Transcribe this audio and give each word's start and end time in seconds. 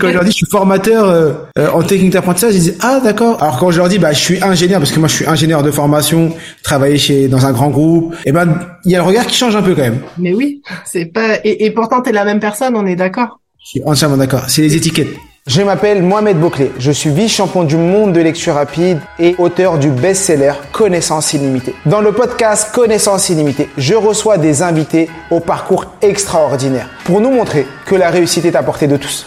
Quand 0.00 0.08
je 0.08 0.14
leur 0.14 0.24
dis 0.24 0.30
je 0.30 0.36
suis 0.36 0.46
formateur 0.50 1.08
euh, 1.08 1.32
euh, 1.58 1.70
en 1.70 1.82
technique 1.82 2.12
d'apprentissage, 2.12 2.54
ils 2.54 2.60
disent 2.60 2.78
ah 2.80 3.00
d'accord. 3.02 3.42
Alors 3.42 3.58
quand 3.58 3.70
je 3.70 3.78
leur 3.78 3.88
dis 3.88 3.98
bah 3.98 4.12
je 4.12 4.18
suis 4.18 4.42
ingénieur 4.42 4.80
parce 4.80 4.92
que 4.92 5.00
moi 5.00 5.08
je 5.08 5.14
suis 5.14 5.26
ingénieur 5.26 5.62
de 5.62 5.70
formation, 5.70 6.32
travailler 6.62 6.98
chez 6.98 7.28
dans 7.28 7.46
un 7.46 7.52
grand 7.52 7.70
groupe, 7.70 8.14
et 8.14 8.28
eh 8.28 8.32
ben 8.32 8.58
il 8.84 8.92
y 8.92 8.96
a 8.96 8.98
le 8.98 9.04
regard 9.04 9.26
qui 9.26 9.36
change 9.36 9.56
un 9.56 9.62
peu 9.62 9.74
quand 9.74 9.82
même. 9.82 10.00
Mais 10.18 10.32
oui, 10.32 10.62
c'est 10.84 11.06
pas 11.06 11.38
et, 11.44 11.64
et 11.64 11.70
pourtant 11.70 12.02
t'es 12.02 12.12
la 12.12 12.24
même 12.24 12.40
personne, 12.40 12.76
on 12.76 12.86
est 12.86 12.96
d'accord. 12.96 13.40
Je 13.60 13.70
suis 13.70 13.82
entièrement 13.84 14.16
d'accord. 14.16 14.44
C'est 14.48 14.62
les 14.62 14.76
étiquettes. 14.76 15.16
Je 15.48 15.62
m'appelle 15.62 16.02
Mohamed 16.02 16.38
Bouclé, 16.38 16.72
je 16.78 16.90
suis 16.92 17.08
vice-champion 17.08 17.64
du 17.64 17.78
monde 17.78 18.12
de 18.12 18.20
lecture 18.20 18.52
rapide 18.52 18.98
et 19.18 19.34
auteur 19.38 19.78
du 19.78 19.88
best-seller 19.88 20.52
Connaissance 20.72 21.32
illimitée. 21.32 21.74
Dans 21.86 22.02
le 22.02 22.12
podcast 22.12 22.70
Connaissance 22.74 23.30
illimitée, 23.30 23.70
je 23.78 23.94
reçois 23.94 24.36
des 24.36 24.60
invités 24.60 25.08
au 25.30 25.40
parcours 25.40 25.86
extraordinaire 26.02 26.90
pour 27.04 27.22
nous 27.22 27.30
montrer 27.30 27.66
que 27.86 27.94
la 27.94 28.10
réussite 28.10 28.44
est 28.44 28.56
à 28.56 28.62
portée 28.62 28.88
de 28.88 28.98
tous. 28.98 29.26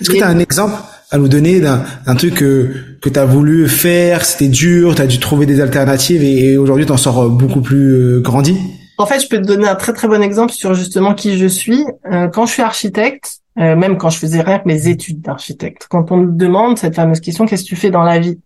Est-ce 0.00 0.10
que 0.10 0.16
tu 0.16 0.22
as 0.22 0.28
un 0.28 0.38
exemple 0.38 0.74
à 1.10 1.18
nous 1.18 1.28
donner 1.28 1.60
d'un 1.60 2.14
truc 2.16 2.34
que, 2.34 2.72
que 3.00 3.08
tu 3.08 3.18
as 3.18 3.24
voulu 3.24 3.68
faire, 3.68 4.24
c'était 4.24 4.48
dur, 4.48 4.94
tu 4.94 5.02
as 5.02 5.06
dû 5.06 5.18
trouver 5.18 5.46
des 5.46 5.60
alternatives 5.60 6.22
et, 6.22 6.56
aujourd'hui 6.56 6.86
tu 6.86 6.92
en 6.92 6.96
sors 6.96 7.28
beaucoup 7.28 7.60
plus 7.60 7.92
euh, 7.92 8.20
grandi? 8.20 8.56
En 8.98 9.06
fait, 9.06 9.18
je 9.18 9.28
peux 9.28 9.38
te 9.38 9.46
donner 9.46 9.66
un 9.66 9.76
très 9.76 9.92
très 9.92 10.08
bon 10.08 10.22
exemple 10.22 10.52
sur 10.52 10.74
justement 10.74 11.14
qui 11.14 11.38
je 11.38 11.46
suis. 11.46 11.84
Euh, 12.12 12.28
quand 12.28 12.44
je 12.46 12.52
suis 12.52 12.62
architecte, 12.62 13.40
euh, 13.58 13.74
même 13.74 13.96
quand 13.96 14.10
je 14.10 14.18
faisais 14.18 14.42
rien 14.42 14.58
que 14.58 14.68
mes 14.68 14.88
études 14.88 15.20
d'architecte. 15.22 15.86
Quand 15.88 16.12
on 16.12 16.18
me 16.18 16.32
demande 16.32 16.78
cette 16.78 16.94
fameuse 16.94 17.20
question, 17.20 17.46
qu'est-ce 17.46 17.64
que 17.64 17.68
tu 17.68 17.76
fais 17.76 17.90
dans 17.90 18.02
la 18.02 18.18
vie? 18.18 18.38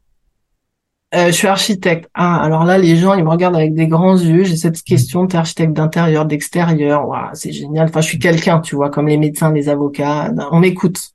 Euh, 1.14 1.26
Je 1.26 1.32
suis 1.32 1.48
architecte. 1.48 2.08
Ah, 2.14 2.42
alors 2.42 2.64
là, 2.64 2.78
les 2.78 2.96
gens, 2.96 3.14
ils 3.14 3.24
me 3.24 3.30
regardent 3.30 3.56
avec 3.56 3.74
des 3.74 3.86
grands 3.86 4.16
yeux. 4.16 4.44
J'ai 4.44 4.56
cette 4.56 4.80
question, 4.82 5.26
t'es 5.26 5.36
architecte 5.36 5.72
d'intérieur, 5.72 6.24
d'extérieur. 6.24 7.08
Waouh, 7.08 7.30
c'est 7.34 7.52
génial. 7.52 7.88
Enfin, 7.88 8.00
je 8.00 8.08
suis 8.08 8.18
quelqu'un, 8.18 8.60
tu 8.60 8.76
vois, 8.76 8.90
comme 8.90 9.08
les 9.08 9.18
médecins, 9.18 9.52
les 9.52 9.68
avocats. 9.68 10.32
On 10.50 10.60
m'écoute. 10.60 11.13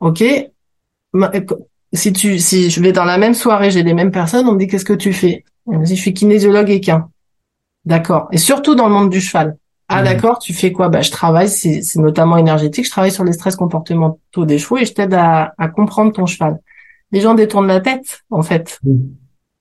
Ok. 0.00 0.24
Si 1.94 2.12
tu, 2.12 2.38
si 2.38 2.70
je 2.70 2.80
vais 2.80 2.92
dans 2.92 3.04
la 3.04 3.18
même 3.18 3.34
soirée, 3.34 3.70
j'ai 3.70 3.82
les 3.82 3.94
mêmes 3.94 4.10
personnes, 4.10 4.48
on 4.48 4.52
me 4.52 4.58
dit 4.58 4.66
qu'est-ce 4.66 4.84
que 4.84 4.92
tu 4.94 5.12
fais? 5.12 5.44
On 5.66 5.78
me 5.78 5.84
dit 5.84 5.94
je 5.94 6.00
suis 6.00 6.14
kinésiologue 6.14 6.70
équin. 6.70 7.08
D'accord. 7.84 8.28
Et 8.32 8.38
surtout 8.38 8.74
dans 8.74 8.88
le 8.88 8.94
monde 8.94 9.10
du 9.10 9.20
cheval. 9.20 9.56
Ah 9.88 10.02
d'accord, 10.02 10.38
tu 10.38 10.54
fais 10.54 10.72
quoi? 10.72 10.88
Bah 10.88 11.02
je 11.02 11.10
travaille, 11.10 11.48
c'est 11.48 11.82
notamment 11.96 12.38
énergétique, 12.38 12.86
je 12.86 12.90
travaille 12.90 13.12
sur 13.12 13.24
les 13.24 13.32
stress 13.32 13.56
comportementaux 13.56 14.46
des 14.46 14.58
chevaux 14.58 14.78
et 14.78 14.86
je 14.86 14.94
t'aide 14.94 15.12
à, 15.12 15.52
à, 15.58 15.68
comprendre 15.68 16.12
ton 16.12 16.24
cheval. 16.24 16.60
Les 17.10 17.20
gens 17.20 17.34
détournent 17.34 17.66
la 17.66 17.80
tête 17.80 18.22
en 18.30 18.42
fait. 18.42 18.80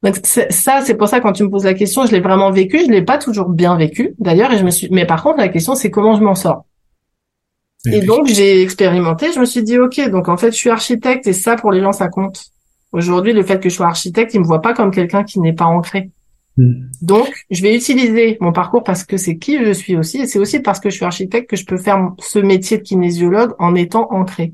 Donc 0.04 0.16
ça, 0.23 0.82
c'est 0.82 0.95
pour 0.95 1.09
ça 1.09 1.20
quand 1.20 1.34
tu 1.34 1.44
me 1.44 1.50
poses 1.50 1.66
la 1.66 1.73
question, 1.73 2.06
je 2.06 2.12
l'ai 2.12 2.22
vraiment 2.22 2.50
vécu, 2.50 2.80
je 2.86 2.89
l'ai 2.89 3.02
pas 3.02 3.17
toujours 3.17 3.50
bien 3.50 3.76
vécu 3.76 4.16
d'ailleurs 4.20 4.54
et 4.54 4.58
je 4.58 4.64
me 4.64 4.72
suis. 4.72 4.88
Mais 4.89 5.06
par 5.06 5.22
contre 5.22 5.38
la 5.38 5.50
question 5.50 5.76
c'est 5.76 5.92
comment 5.92 6.16
je 6.16 6.23
m'en 6.23 6.36
sors? 6.36 6.66
Et, 7.85 8.01
donc 8.01 8.27
j'ai 8.27 8.61
expérimenté, 8.61 9.31
je 9.33 9.39
me 9.39 9.45
suis 9.45 9.63
dit 9.63 9.79
ok, 9.79 10.09
donc 10.09 10.29
en 10.29 10.37
fait 10.37 10.51
je 10.51 10.57
suis 10.57 10.69
architecte 10.69 11.25
et 11.27 11.33
ça 11.33 11.55
pour 11.55 11.71
les 11.71 11.81
gens 11.81 11.91
ça 11.91 12.09
compte. 12.09 12.45
Aujourd'hui 12.91 13.33
le 13.33 13.43
fait 13.43 13.59
que 13.59 13.69
je 13.69 13.75
sois 13.75 13.87
architecte, 13.87 14.33
ils 14.33 14.39
me 14.39 14.45
voient 14.45 14.61
pas 14.61 14.73
comme 14.73 14.91
quelqu'un 14.91 15.23
qui 15.23 15.39
n'est 15.39 15.53
pas 15.53 15.65
ancré. 15.65 16.11
Hmm. 16.58 16.89
Donc, 17.02 17.30
je 17.49 17.61
vais 17.61 17.75
utiliser 17.75 18.37
mon 18.41 18.52
parcours 18.52 18.83
parce 18.83 19.03
que 19.03 19.17
c'est 19.17 19.37
qui 19.37 19.64
je 19.64 19.71
suis 19.71 19.95
aussi, 19.95 20.20
et 20.20 20.27
c'est 20.27 20.39
aussi 20.39 20.59
parce 20.59 20.80
que 20.80 20.89
je 20.89 20.95
suis 20.95 21.05
architecte 21.05 21.49
que 21.49 21.55
je 21.55 21.65
peux 21.65 21.77
faire 21.77 22.11
ce 22.20 22.39
métier 22.39 22.77
de 22.77 22.83
kinésiologue 22.83 23.53
en 23.58 23.73
étant 23.75 24.11
ancré. 24.11 24.53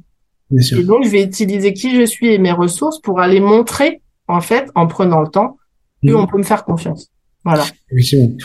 Et 0.51 0.83
donc, 0.83 1.03
je 1.03 1.09
vais 1.09 1.23
utiliser 1.23 1.73
qui 1.73 1.95
je 1.95 2.05
suis 2.05 2.33
et 2.33 2.37
mes 2.37 2.51
ressources 2.51 3.01
pour 3.01 3.19
aller 3.19 3.39
montrer, 3.39 4.01
en 4.27 4.39
fait, 4.39 4.69
en 4.75 4.87
prenant 4.87 5.21
le 5.21 5.27
temps, 5.27 5.57
que 6.05 6.11
hmm. 6.11 6.15
on 6.15 6.27
peut 6.27 6.37
me 6.37 6.43
faire 6.43 6.63
confiance. 6.63 7.11
Voilà. 7.43 7.65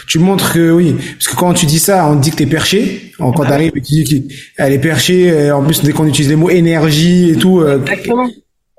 Tu 0.07 0.19
montres 0.19 0.53
que 0.53 0.71
oui, 0.71 0.95
parce 1.15 1.29
que 1.29 1.37
quand 1.37 1.55
tu 1.55 1.67
dis 1.67 1.81
ça, 1.81 2.09
on 2.09 2.17
dit 2.17 2.31
que 2.31 2.37
t'es 2.37 2.47
perché. 2.47 3.13
Quand 3.19 3.33
t'arrives, 3.33 3.73
tu 3.73 3.81
dis 3.81 4.29
qu'elle 4.57 4.73
est 4.73 4.79
perchée. 4.79 5.51
En 5.51 5.65
plus, 5.65 5.83
dès 5.83 5.93
qu'on 5.93 6.07
utilise 6.07 6.31
les 6.31 6.37
mots 6.37 6.51
énergie 6.51 7.31
et 7.31 7.37
tout, 7.37 7.61
euh, 7.61 7.81
Exactement 7.81 8.29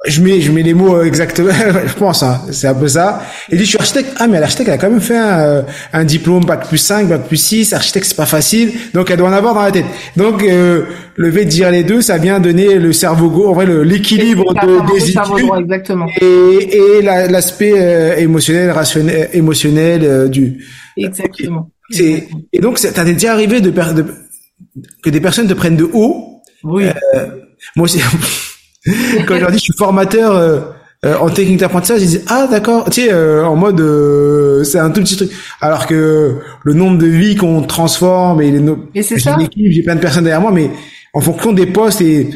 je 0.05 0.21
mets 0.21 0.41
je 0.41 0.51
mets 0.51 0.63
les 0.63 0.73
mots 0.73 0.97
euh, 0.97 1.05
exactement 1.05 1.51
je 1.87 1.93
pense 1.93 2.23
hein, 2.23 2.41
c'est 2.51 2.67
un 2.67 2.73
peu 2.73 2.87
ça. 2.87 3.23
Et 3.49 3.55
dit 3.55 3.63
je 3.63 3.69
suis 3.69 3.77
architecte. 3.77 4.13
Ah 4.17 4.27
mais 4.27 4.39
l'architecte 4.39 4.69
a 4.69 4.77
quand 4.77 4.89
même 4.89 5.01
fait 5.01 5.17
un, 5.17 5.39
euh, 5.39 5.61
un 5.93 6.03
diplôme 6.03 6.43
bac 6.43 6.67
plus 6.67 6.77
5 6.77 7.07
bac 7.07 7.27
plus 7.27 7.37
6 7.37 7.73
architecte 7.73 8.07
c'est 8.07 8.17
pas 8.17 8.25
facile. 8.25 8.71
Donc 8.93 9.09
elle 9.09 9.17
doit 9.17 9.29
en 9.29 9.33
avoir 9.33 9.53
dans 9.53 9.61
la 9.61 9.71
tête. 9.71 9.85
Donc 10.17 10.43
euh, 10.43 10.83
le 11.15 11.31
fait 11.31 11.45
de 11.45 11.49
dire 11.49 11.71
les 11.71 11.83
deux 11.83 12.01
ça 12.01 12.17
vient 12.17 12.39
donner 12.39 12.75
le 12.75 12.91
cerveau 12.91 13.29
gauche 13.29 13.47
en 13.47 13.53
vrai 13.53 13.65
l'équilibre 13.85 14.53
de, 14.53 14.93
des 14.93 15.09
études 15.09 15.59
exactement. 15.59 16.07
et, 16.19 16.97
et 16.97 17.01
l'aspect 17.01 18.15
émotionnel 18.17 18.71
rationnel 18.71 19.29
émotionnel 19.33 20.29
du 20.29 20.65
exactement. 20.97 21.69
C'est 21.91 22.27
et 22.51 22.59
donc 22.59 22.79
t'as 22.79 23.03
déjà 23.05 23.33
arrivé 23.33 23.61
de, 23.61 23.69
de 23.69 24.05
que 25.01 25.09
des 25.09 25.21
personnes 25.21 25.47
te 25.47 25.53
prennent 25.53 25.77
de 25.77 25.87
haut? 25.93 26.41
Oui. 26.63 26.85
Moi 27.75 27.85
aussi 27.85 27.99
quand 29.27 29.35
je 29.35 29.39
leur 29.39 29.51
dis 29.51 29.57
je 29.57 29.63
suis 29.63 29.73
formateur 29.73 30.35
euh, 30.35 30.59
euh, 31.05 31.17
en 31.17 31.29
technique 31.29 31.59
d'apprentissage, 31.59 32.01
ils 32.01 32.07
disent 32.07 32.25
ah 32.27 32.47
d'accord, 32.49 32.89
tu 32.89 33.01
sais 33.01 33.13
euh, 33.13 33.45
en 33.45 33.55
mode 33.55 33.81
c'est 34.65 34.79
un 34.79 34.89
tout 34.89 35.01
petit 35.01 35.15
truc. 35.15 35.31
Alors 35.61 35.87
que 35.87 36.37
le 36.63 36.73
nombre 36.73 36.97
de 36.97 37.07
vies 37.07 37.35
qu'on 37.35 37.61
transforme 37.61 38.41
et 38.41 38.51
les 38.51 38.59
no 38.59 38.89
j'ai 38.93 39.29
une 39.29 39.41
équipe, 39.41 39.71
j'ai 39.71 39.83
plein 39.83 39.95
de 39.95 40.01
personnes 40.01 40.23
derrière 40.23 40.41
moi, 40.41 40.51
mais 40.51 40.69
en 41.13 41.21
fonction 41.21 41.53
des 41.53 41.65
postes 41.65 42.01
et 42.01 42.29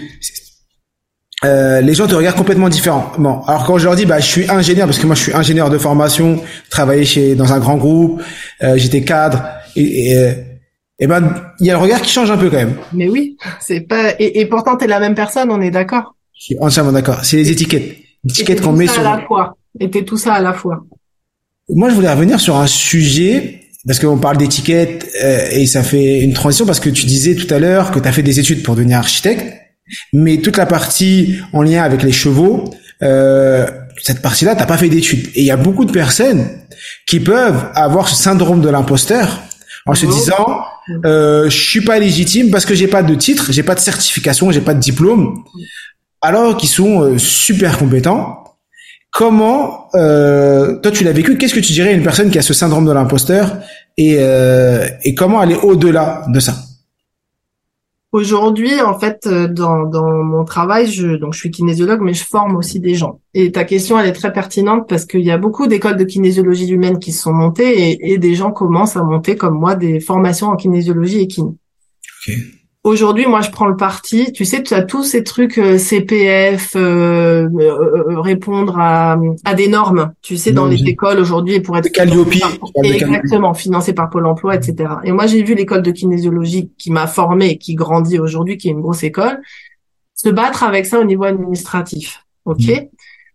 les 1.43 1.93
gens 1.93 2.07
te 2.07 2.15
regardent 2.15 2.37
complètement 2.37 2.69
différemment. 2.69 3.45
Alors 3.47 3.65
quand 3.65 3.77
je 3.77 3.85
leur 3.85 3.95
dis 3.95 4.05
bah 4.05 4.19
je 4.19 4.25
suis 4.25 4.49
ingénieur 4.49 4.87
parce 4.87 4.99
que 4.99 5.05
moi 5.05 5.15
je 5.15 5.23
suis 5.23 5.33
ingénieur 5.33 5.69
de 5.69 5.77
formation, 5.77 6.41
travaillé 6.69 7.05
chez 7.05 7.35
dans 7.35 7.53
un 7.53 7.59
grand 7.59 7.77
groupe, 7.77 8.21
j'étais 8.75 9.03
cadre 9.03 9.43
et, 9.75 10.11
et 10.11 10.33
et 10.99 11.07
ben 11.07 11.35
il 11.59 11.67
y 11.67 11.69
a 11.69 11.73
le 11.73 11.79
regard 11.79 12.01
qui 12.01 12.11
change 12.11 12.31
un 12.31 12.37
peu 12.37 12.49
quand 12.49 12.57
même. 12.57 12.75
Mais 12.93 13.07
oui, 13.07 13.37
c'est 13.59 13.81
pas 13.81 14.13
et, 14.19 14.39
et 14.39 14.45
pourtant 14.45 14.77
t'es 14.77 14.87
la 14.87 14.99
même 14.99 15.15
personne, 15.15 15.51
on 15.51 15.61
est 15.61 15.71
d'accord. 15.71 16.16
Je 16.37 16.43
suis 16.43 16.55
entièrement 16.59 16.91
d'accord. 16.91 17.19
C'est 17.23 17.37
les 17.37 17.51
étiquettes. 17.51 17.97
Étiquettes 18.29 18.61
qu'on 18.61 18.73
met 18.73 18.87
sur. 18.87 19.05
à 19.05 19.17
la 19.17 19.25
fois. 19.25 19.57
Et 19.79 19.89
tout 19.89 20.17
ça 20.17 20.33
à 20.33 20.41
la 20.41 20.53
fois. 20.53 20.85
Moi, 21.69 21.89
je 21.89 21.95
voulais 21.95 22.11
revenir 22.11 22.39
sur 22.39 22.55
un 22.55 22.67
sujet 22.67 23.61
parce 23.85 23.99
qu'on 23.99 24.17
parle 24.17 24.37
d'étiquettes 24.37 25.07
euh, 25.23 25.47
et 25.51 25.65
ça 25.65 25.83
fait 25.83 26.19
une 26.19 26.33
transition 26.33 26.65
parce 26.65 26.79
que 26.79 26.89
tu 26.89 27.05
disais 27.05 27.35
tout 27.35 27.51
à 27.53 27.59
l'heure 27.59 27.91
que 27.91 27.99
tu 27.99 28.07
as 28.07 28.11
fait 28.11 28.23
des 28.23 28.39
études 28.39 28.63
pour 28.63 28.75
devenir 28.75 28.97
architecte, 28.97 29.53
mais 30.13 30.37
toute 30.37 30.57
la 30.57 30.65
partie 30.65 31.39
en 31.53 31.61
lien 31.61 31.83
avec 31.83 32.03
les 32.03 32.11
chevaux, 32.11 32.73
euh, 33.01 33.65
cette 34.01 34.21
partie-là, 34.21 34.55
t'as 34.55 34.65
pas 34.65 34.77
fait 34.77 34.89
d'études. 34.89 35.27
Et 35.35 35.41
il 35.41 35.45
y 35.45 35.51
a 35.51 35.57
beaucoup 35.57 35.85
de 35.85 35.91
personnes 35.91 36.47
qui 37.07 37.19
peuvent 37.19 37.69
avoir 37.75 38.09
ce 38.09 38.15
syndrome 38.15 38.61
de 38.61 38.69
l'imposteur 38.69 39.41
en 39.85 39.95
se 39.95 40.05
disant 40.05 40.63
euh, 41.05 41.49
je 41.49 41.57
suis 41.57 41.81
pas 41.81 41.97
légitime 41.99 42.51
parce 42.51 42.65
que 42.65 42.75
j'ai 42.75 42.87
pas 42.87 43.03
de 43.03 43.15
titre, 43.15 43.51
j'ai 43.51 43.63
pas 43.63 43.75
de 43.75 43.79
certification, 43.79 44.51
j'ai 44.51 44.61
pas 44.61 44.73
de 44.73 44.79
diplôme 44.79 45.43
alors 46.21 46.57
qu'ils 46.57 46.69
sont 46.69 47.01
euh, 47.01 47.17
super 47.17 47.77
compétents. 47.77 48.43
Comment 49.11 49.87
euh, 49.95 50.79
toi 50.79 50.91
tu 50.91 51.03
l'as 51.03 51.11
vécu 51.11 51.37
Qu'est-ce 51.37 51.55
que 51.55 51.59
tu 51.59 51.73
dirais 51.73 51.89
à 51.89 51.93
une 51.93 52.03
personne 52.03 52.29
qui 52.29 52.37
a 52.37 52.41
ce 52.41 52.53
syndrome 52.53 52.85
de 52.85 52.91
l'imposteur 52.91 53.57
et, 53.97 54.17
euh, 54.19 54.85
et 55.03 55.15
comment 55.15 55.39
aller 55.39 55.55
au-delà 55.55 56.25
de 56.29 56.39
ça? 56.39 56.55
Aujourd'hui, 58.11 58.81
en 58.81 58.97
fait, 58.97 59.27
dans, 59.27 59.83
dans 59.83 60.23
mon 60.23 60.45
travail, 60.45 60.89
je, 60.89 61.17
donc 61.17 61.33
je 61.33 61.39
suis 61.39 61.51
kinésiologue, 61.51 62.01
mais 62.01 62.13
je 62.13 62.23
forme 62.23 62.55
aussi 62.55 62.79
des 62.79 62.95
gens. 62.95 63.19
Et 63.33 63.51
ta 63.51 63.65
question, 63.65 63.99
elle 63.99 64.07
est 64.07 64.13
très 64.13 64.31
pertinente 64.31 64.87
parce 64.87 65.05
qu'il 65.05 65.21
y 65.21 65.31
a 65.31 65.37
beaucoup 65.37 65.67
d'écoles 65.67 65.97
de 65.97 66.05
kinésiologie 66.05 66.69
humaine 66.69 66.99
qui 66.99 67.11
se 67.11 67.23
sont 67.23 67.33
montées 67.33 67.91
et, 67.91 68.13
et, 68.13 68.17
des 68.17 68.33
gens 68.33 68.51
commencent 68.51 68.95
à 68.95 69.03
monter, 69.03 69.35
comme 69.35 69.59
moi, 69.59 69.75
des 69.75 69.99
formations 69.99 70.47
en 70.47 70.55
kinésiologie 70.55 71.19
équine. 71.19 71.57
Okay. 72.23 72.56
Aujourd'hui, 72.87 73.25
moi, 73.25 73.41
je 73.41 73.51
prends 73.51 73.65
le 73.65 73.75
parti. 73.75 74.31
Tu 74.31 74.45
sais, 74.45 74.63
tu 74.63 74.73
as 74.73 74.81
tous 74.81 75.03
ces 75.03 75.21
trucs 75.25 75.57
euh, 75.57 75.77
CPF, 75.77 76.71
euh, 76.77 77.49
euh, 77.59 78.21
répondre 78.21 78.79
à, 78.79 79.17
à, 79.43 79.53
des 79.55 79.67
normes. 79.67 80.13
Tu 80.21 80.37
sais, 80.37 80.53
dans 80.53 80.67
les 80.67 80.81
écoles 80.87 81.19
aujourd'hui, 81.19 81.59
pour 81.59 81.77
être 81.77 81.91
Calliope, 81.91 82.33
exactement 82.81 83.53
financé 83.53 83.91
par 83.91 84.09
Pôle 84.09 84.25
Emploi, 84.25 84.55
etc. 84.55 84.89
Et 85.03 85.11
moi, 85.11 85.27
j'ai 85.27 85.43
vu 85.43 85.53
l'école 85.53 85.81
de 85.81 85.91
kinésiologie 85.91 86.71
qui 86.77 86.89
m'a 86.89 87.07
formé, 87.07 87.57
qui 87.57 87.75
grandit 87.75 88.19
aujourd'hui, 88.19 88.57
qui 88.57 88.69
est 88.69 88.71
une 88.71 88.79
grosse 88.79 89.03
école, 89.03 89.41
se 90.13 90.29
battre 90.29 90.63
avec 90.63 90.85
ça 90.85 90.97
au 90.97 91.03
niveau 91.03 91.25
administratif. 91.25 92.23
Ok? 92.45 92.67
Mm. 92.67 92.87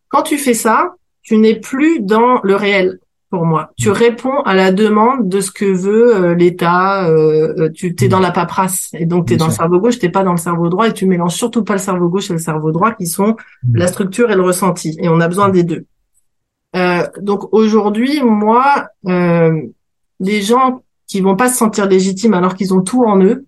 Quand 0.09 0.23
tu 0.23 0.39
fais 0.39 0.55
ça, 0.55 0.95
tu 1.21 1.37
n'es 1.37 1.57
plus 1.61 2.01
dans 2.01 2.41
le 2.43 2.57
réel. 2.57 3.01
Pour 3.33 3.47
moi. 3.47 3.71
Tu 3.79 3.91
réponds 3.91 4.43
à 4.45 4.55
la 4.55 4.73
demande 4.73 5.27
de 5.27 5.41
ce 5.41 5.51
que 5.51 5.65
veut 5.65 6.15
euh, 6.15 6.35
l'État. 6.35 7.09
Euh, 7.09 7.71
tu 7.71 7.95
t'es 7.95 8.07
dans 8.07 8.21
la 8.21 8.31
paperasse 8.31 8.91
et 8.93 9.07
donc 9.07 9.27
tu 9.27 9.33
es 9.33 9.37
dans 9.39 9.47
le 9.47 9.53
cerveau 9.53 9.81
gauche, 9.81 9.99
t'es 9.99 10.11
pas 10.11 10.23
dans 10.23 10.33
le 10.33 10.37
cerveau 10.37 10.69
droit 10.69 10.87
et 10.87 10.93
tu 10.93 11.07
mélanges 11.07 11.35
surtout 11.35 11.65
pas 11.65 11.73
le 11.73 11.79
cerveau 11.79 12.11
gauche 12.11 12.29
et 12.29 12.35
le 12.35 12.39
cerveau 12.39 12.73
droit 12.73 12.93
qui 12.93 13.07
sont 13.07 13.37
la 13.73 13.87
structure 13.87 14.31
et 14.31 14.35
le 14.35 14.43
ressenti. 14.43 14.99
Et 15.01 15.09
on 15.09 15.19
a 15.19 15.29
besoin 15.29 15.49
des 15.49 15.65
deux. 15.65 15.87
Euh, 16.77 17.07
donc 17.23 17.55
aujourd'hui, 17.55 18.23
moi, 18.23 18.89
euh, 19.09 19.63
les 20.21 20.43
gens 20.43 20.83
qui 21.07 21.23
vont 21.23 21.35
pas 21.35 21.49
se 21.49 21.57
sentir 21.57 21.87
légitimes 21.87 22.35
alors 22.35 22.55
qu'ils 22.55 22.75
ont 22.75 22.83
tout 22.83 23.05
en 23.05 23.19
eux, 23.23 23.47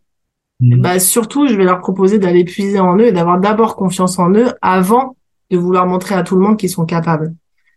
bah 0.60 0.98
surtout, 0.98 1.46
je 1.46 1.56
vais 1.56 1.64
leur 1.64 1.80
proposer 1.80 2.18
d'aller 2.18 2.44
puiser 2.44 2.80
en 2.80 2.96
eux 2.96 3.08
et 3.08 3.12
d'avoir 3.12 3.38
d'abord 3.38 3.76
confiance 3.76 4.18
en 4.18 4.32
eux 4.32 4.54
avant 4.62 5.14
de 5.50 5.58
vouloir 5.58 5.86
montrer 5.86 6.14
à 6.14 6.22
tout 6.22 6.36
le 6.36 6.40
monde 6.40 6.56
qu'ils 6.56 6.70
sont 6.70 6.86
capables. 6.86 7.34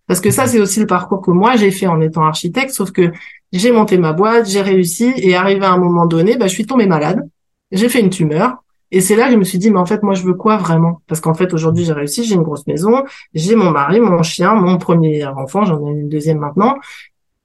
Parce 0.07 0.21
que 0.21 0.31
ça, 0.31 0.48
c'est 0.48 0.59
aussi 0.59 0.80
le 0.80 0.88
parcours 0.88 1.21
que 1.21 1.31
moi 1.31 1.56
j'ai 1.57 1.71
fait 1.71 1.88
en 1.88 2.00
étant 2.01 2.24
architecte, 2.24 2.71
sauf 2.71 2.92
que 2.92 3.12
j'ai 3.51 3.71
monté 3.71 3.98
ma 3.98 4.13
boîte, 4.13 4.50
j'ai 4.50 4.62
réussi, 4.62 5.13
et 5.18 5.36
arrivé 5.36 5.65
à 5.65 5.74
un 5.74 5.77
moment 5.77 6.06
donné, 6.06 6.38
bah, 6.38 6.48
je 6.48 6.54
suis 6.54 6.65
tombée 6.65 6.88
malade, 6.88 7.27
j'ai 7.71 7.89
fait 7.89 8.00
une 8.00 8.09
tumeur, 8.09 8.63
et 8.92 9.01
c'est 9.01 9.15
là 9.18 9.25
que 9.27 9.33
je 9.33 9.38
me 9.38 9.44
suis 9.44 9.57
dit, 9.57 9.69
mais 9.69 9.80
en 9.80 9.86
fait, 9.86 10.01
moi, 10.01 10.13
je 10.13 10.24
veux 10.24 10.33
quoi 10.33 10.57
vraiment? 10.57 11.01
Parce 11.07 11.19
qu'en 11.19 11.33
fait, 11.33 11.54
aujourd'hui, 11.54 11.83
j'ai 11.83 11.92
réussi, 11.92 12.24
j'ai 12.24 12.36
une 12.36 12.44
grosse 12.44 12.65
maison, 12.68 13.04
j'ai 13.33 13.56
mon 13.56 13.71
mari, 13.71 14.00
mon 14.00 14.24
chien, 14.24 14.54
mon 14.54 14.77
premier 14.77 15.25
enfant, 15.25 15.65
j'en 15.65 15.86
ai 15.88 15.92
une 15.92 16.09
deuxième 16.09 16.39
maintenant, 16.39 16.75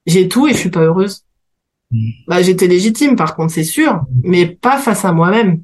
j'ai 0.05 0.29
tout 0.29 0.47
et 0.47 0.53
je 0.53 0.57
suis 0.57 0.69
pas 0.69 0.81
heureuse. 0.81 1.25
Mm. 1.91 2.09
Bah, 2.27 2.41
j'étais 2.41 2.67
légitime, 2.67 3.17
par 3.17 3.35
contre, 3.35 3.51
c'est 3.51 3.63
sûr, 3.63 4.01
mais 4.23 4.45
pas 4.45 4.77
face 4.77 5.03
à 5.03 5.11
moi-même. 5.11 5.63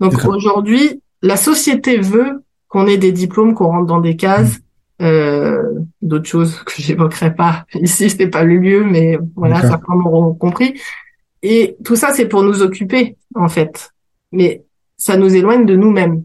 Donc 0.00 0.12
aujourd'hui, 0.26 1.00
la 1.22 1.36
société 1.36 1.98
veut 1.98 2.42
qu'on 2.68 2.86
ait 2.86 2.98
des 2.98 3.12
diplômes, 3.12 3.54
qu'on 3.54 3.68
rentre 3.68 3.86
dans 3.86 4.00
des 4.00 4.16
cases, 4.16 4.58
euh, 5.04 5.62
d'autres 6.02 6.28
choses 6.28 6.56
que 6.64 6.80
j'évoquerai 6.80 7.34
pas 7.34 7.66
ici, 7.74 8.10
c'est 8.10 8.28
pas 8.28 8.42
le 8.42 8.56
lieu, 8.56 8.84
mais 8.84 9.18
voilà, 9.36 9.60
certains 9.60 9.94
m'auront 9.94 10.34
compris. 10.34 10.80
Et 11.42 11.76
tout 11.84 11.96
ça, 11.96 12.10
c'est 12.14 12.26
pour 12.26 12.42
nous 12.42 12.62
occuper, 12.62 13.16
en 13.34 13.48
fait. 13.48 13.90
Mais 14.32 14.64
ça 14.96 15.16
nous 15.16 15.34
éloigne 15.34 15.66
de 15.66 15.76
nous-mêmes. 15.76 16.24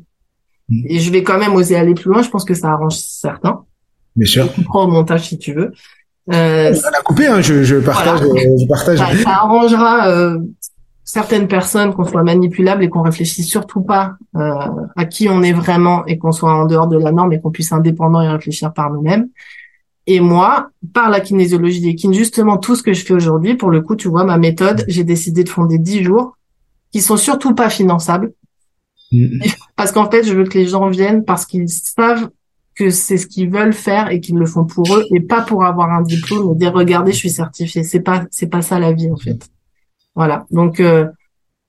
Mm. 0.69 0.83
Et 0.85 0.99
je 0.99 1.11
vais 1.11 1.23
quand 1.23 1.37
même 1.37 1.55
oser 1.55 1.75
aller 1.75 1.93
plus 1.93 2.09
loin. 2.09 2.21
Je 2.21 2.29
pense 2.29 2.45
que 2.45 2.53
ça 2.53 2.69
arrange 2.69 2.95
certains. 2.95 3.65
Bien 4.15 4.27
sûr. 4.27 4.53
Tu 4.53 4.63
prends 4.63 4.85
au 4.85 4.87
montage 4.87 5.27
si 5.27 5.37
tu 5.37 5.53
veux. 5.53 5.71
Euh, 6.31 6.73
on 6.73 6.99
a 6.99 7.01
coupé, 7.01 7.27
hein, 7.27 7.41
je, 7.41 7.63
je 7.63 7.77
partage. 7.77 8.19
Je 8.21 8.67
partage. 8.67 8.99
Ça, 8.99 9.23
ça 9.23 9.29
arrangera 9.29 10.09
euh, 10.09 10.37
certaines 11.11 11.47
personnes 11.47 11.91
qu'on 11.95 12.05
soit 12.05 12.21
manipulable 12.21 12.83
et 12.83 12.89
qu'on 12.89 13.01
réfléchisse 13.01 13.47
surtout 13.47 13.81
pas 13.81 14.13
euh, 14.35 14.53
à 14.95 15.05
qui 15.05 15.27
on 15.27 15.41
est 15.41 15.53
vraiment 15.53 16.05
et 16.05 16.19
qu'on 16.19 16.31
soit 16.31 16.53
en 16.53 16.67
dehors 16.67 16.87
de 16.87 16.99
la 16.99 17.11
norme 17.11 17.33
et 17.33 17.41
qu'on 17.41 17.49
puisse 17.49 17.71
indépendant 17.71 18.21
et 18.21 18.29
réfléchir 18.29 18.71
par 18.73 18.93
nous-mêmes. 18.93 19.27
Et 20.05 20.19
moi, 20.19 20.69
par 20.93 21.09
la 21.09 21.19
kinésiologie 21.19 21.81
des 21.81 21.95
kin, 21.95 22.11
justement 22.11 22.57
tout 22.57 22.75
ce 22.75 22.83
que 22.83 22.93
je 22.93 23.03
fais 23.03 23.15
aujourd'hui, 23.15 23.55
pour 23.55 23.71
le 23.71 23.81
coup, 23.81 23.95
tu 23.95 24.07
vois, 24.07 24.23
ma 24.23 24.37
méthode, 24.37 24.85
j'ai 24.87 25.03
décidé 25.03 25.43
de 25.43 25.49
fonder 25.49 25.79
10 25.79 26.03
jours 26.03 26.37
qui 26.91 27.01
sont 27.01 27.17
surtout 27.17 27.55
pas 27.55 27.71
finançables. 27.71 28.31
Mm-hmm. 29.11 29.55
Parce 29.75 29.91
qu'en 29.91 30.11
fait, 30.11 30.23
je 30.23 30.35
veux 30.35 30.43
que 30.43 30.59
les 30.59 30.67
gens 30.67 30.89
viennent 30.91 31.25
parce 31.25 31.47
qu'ils 31.47 31.69
savent 31.69 32.29
que 32.75 32.91
c'est 32.91 33.17
ce 33.17 33.25
qu'ils 33.25 33.49
veulent 33.49 33.73
faire 33.73 34.11
et 34.11 34.19
qu'ils 34.19 34.37
le 34.37 34.45
font 34.45 34.65
pour 34.65 34.95
eux 34.95 35.05
et 35.11 35.21
pas 35.21 35.41
pour 35.41 35.65
avoir 35.65 35.91
un 35.91 36.03
diplôme 36.03 36.53
et 36.53 36.55
dire 36.55 36.71
regardez, 36.71 37.13
je 37.13 37.17
suis 37.17 37.31
certifié. 37.31 37.83
C'est 37.83 38.01
pas 38.01 38.25
c'est 38.29 38.47
pas 38.47 38.61
ça 38.61 38.77
la 38.77 38.93
vie 38.93 39.11
en 39.11 39.17
fait. 39.17 39.49
Voilà. 40.15 40.45
Donc, 40.51 40.79
euh, 40.79 41.05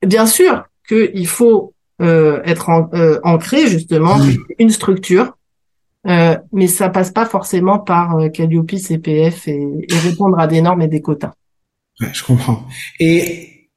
bien 0.04 0.26
sûr 0.26 0.64
qu'il 0.88 1.26
faut 1.26 1.74
euh, 2.02 2.40
être 2.44 2.70
euh, 2.94 3.20
ancré 3.22 3.68
justement 3.68 4.18
une 4.58 4.70
structure, 4.70 5.36
mais 6.04 6.66
ça 6.66 6.88
passe 6.88 7.10
pas 7.10 7.26
forcément 7.26 7.78
par 7.78 8.16
Calliope, 8.32 8.74
CPF 8.76 9.48
et, 9.48 9.86
répondre 10.02 10.38
à 10.38 10.46
des 10.46 10.62
normes 10.62 10.82
et 10.82 10.88
des 10.88 11.02
quotas. 11.02 11.32
je 12.00 12.24
comprends. 12.24 12.66
Et 12.98 13.68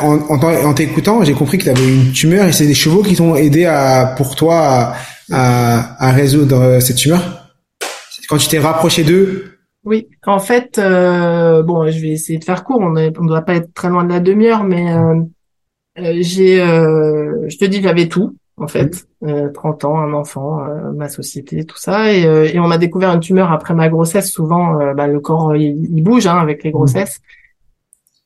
en, 0.00 0.18
en, 0.30 0.74
t'écoutant, 0.74 1.24
j'ai 1.24 1.32
compris 1.32 1.58
que 1.58 1.64
tu 1.64 1.70
avais 1.70 1.88
une 1.88 2.12
tumeur 2.12 2.46
et 2.46 2.52
c'est 2.52 2.66
des 2.66 2.74
chevaux 2.74 3.02
qui 3.02 3.16
t'ont 3.16 3.34
aidé 3.34 3.64
à, 3.64 4.14
pour 4.16 4.36
toi 4.36 4.94
à, 5.30 6.06
à 6.06 6.12
résoudre 6.12 6.80
cette 6.80 6.96
tumeur? 6.96 7.48
Quand 8.28 8.36
tu 8.36 8.48
t'es 8.48 8.58
rapproché 8.58 9.04
d'eux, 9.04 9.57
oui, 9.88 10.06
en 10.26 10.38
fait, 10.38 10.76
euh, 10.76 11.62
bon, 11.62 11.90
je 11.90 11.98
vais 11.98 12.10
essayer 12.10 12.38
de 12.38 12.44
faire 12.44 12.62
court. 12.62 12.80
On 12.80 12.90
ne 12.90 13.08
doit 13.08 13.40
pas 13.40 13.54
être 13.54 13.72
très 13.72 13.88
loin 13.88 14.04
de 14.04 14.10
la 14.10 14.20
demi-heure, 14.20 14.62
mais 14.62 14.92
euh, 14.92 15.14
euh, 15.98 16.18
j'ai, 16.20 16.58
je 16.58 17.56
te 17.56 17.64
dis, 17.64 17.80
j'avais 17.80 18.06
tout 18.06 18.36
en 18.58 18.66
fait, 18.66 19.06
30 19.54 19.84
ans, 19.84 19.98
un 19.98 20.12
enfant, 20.12 20.58
ma 20.92 21.08
société, 21.08 21.64
tout 21.64 21.78
ça, 21.78 22.12
et, 22.12 22.58
on 22.58 22.66
m'a 22.66 22.76
découvert 22.76 23.14
une 23.14 23.20
tumeur 23.20 23.52
après 23.52 23.72
ma 23.72 23.88
grossesse. 23.88 24.30
Souvent, 24.30 24.94
bah, 24.94 25.06
le 25.06 25.20
corps 25.20 25.56
il, 25.56 26.02
bouge 26.02 26.26
hein, 26.26 26.38
avec 26.38 26.64
les 26.64 26.72
grossesses. 26.72 27.20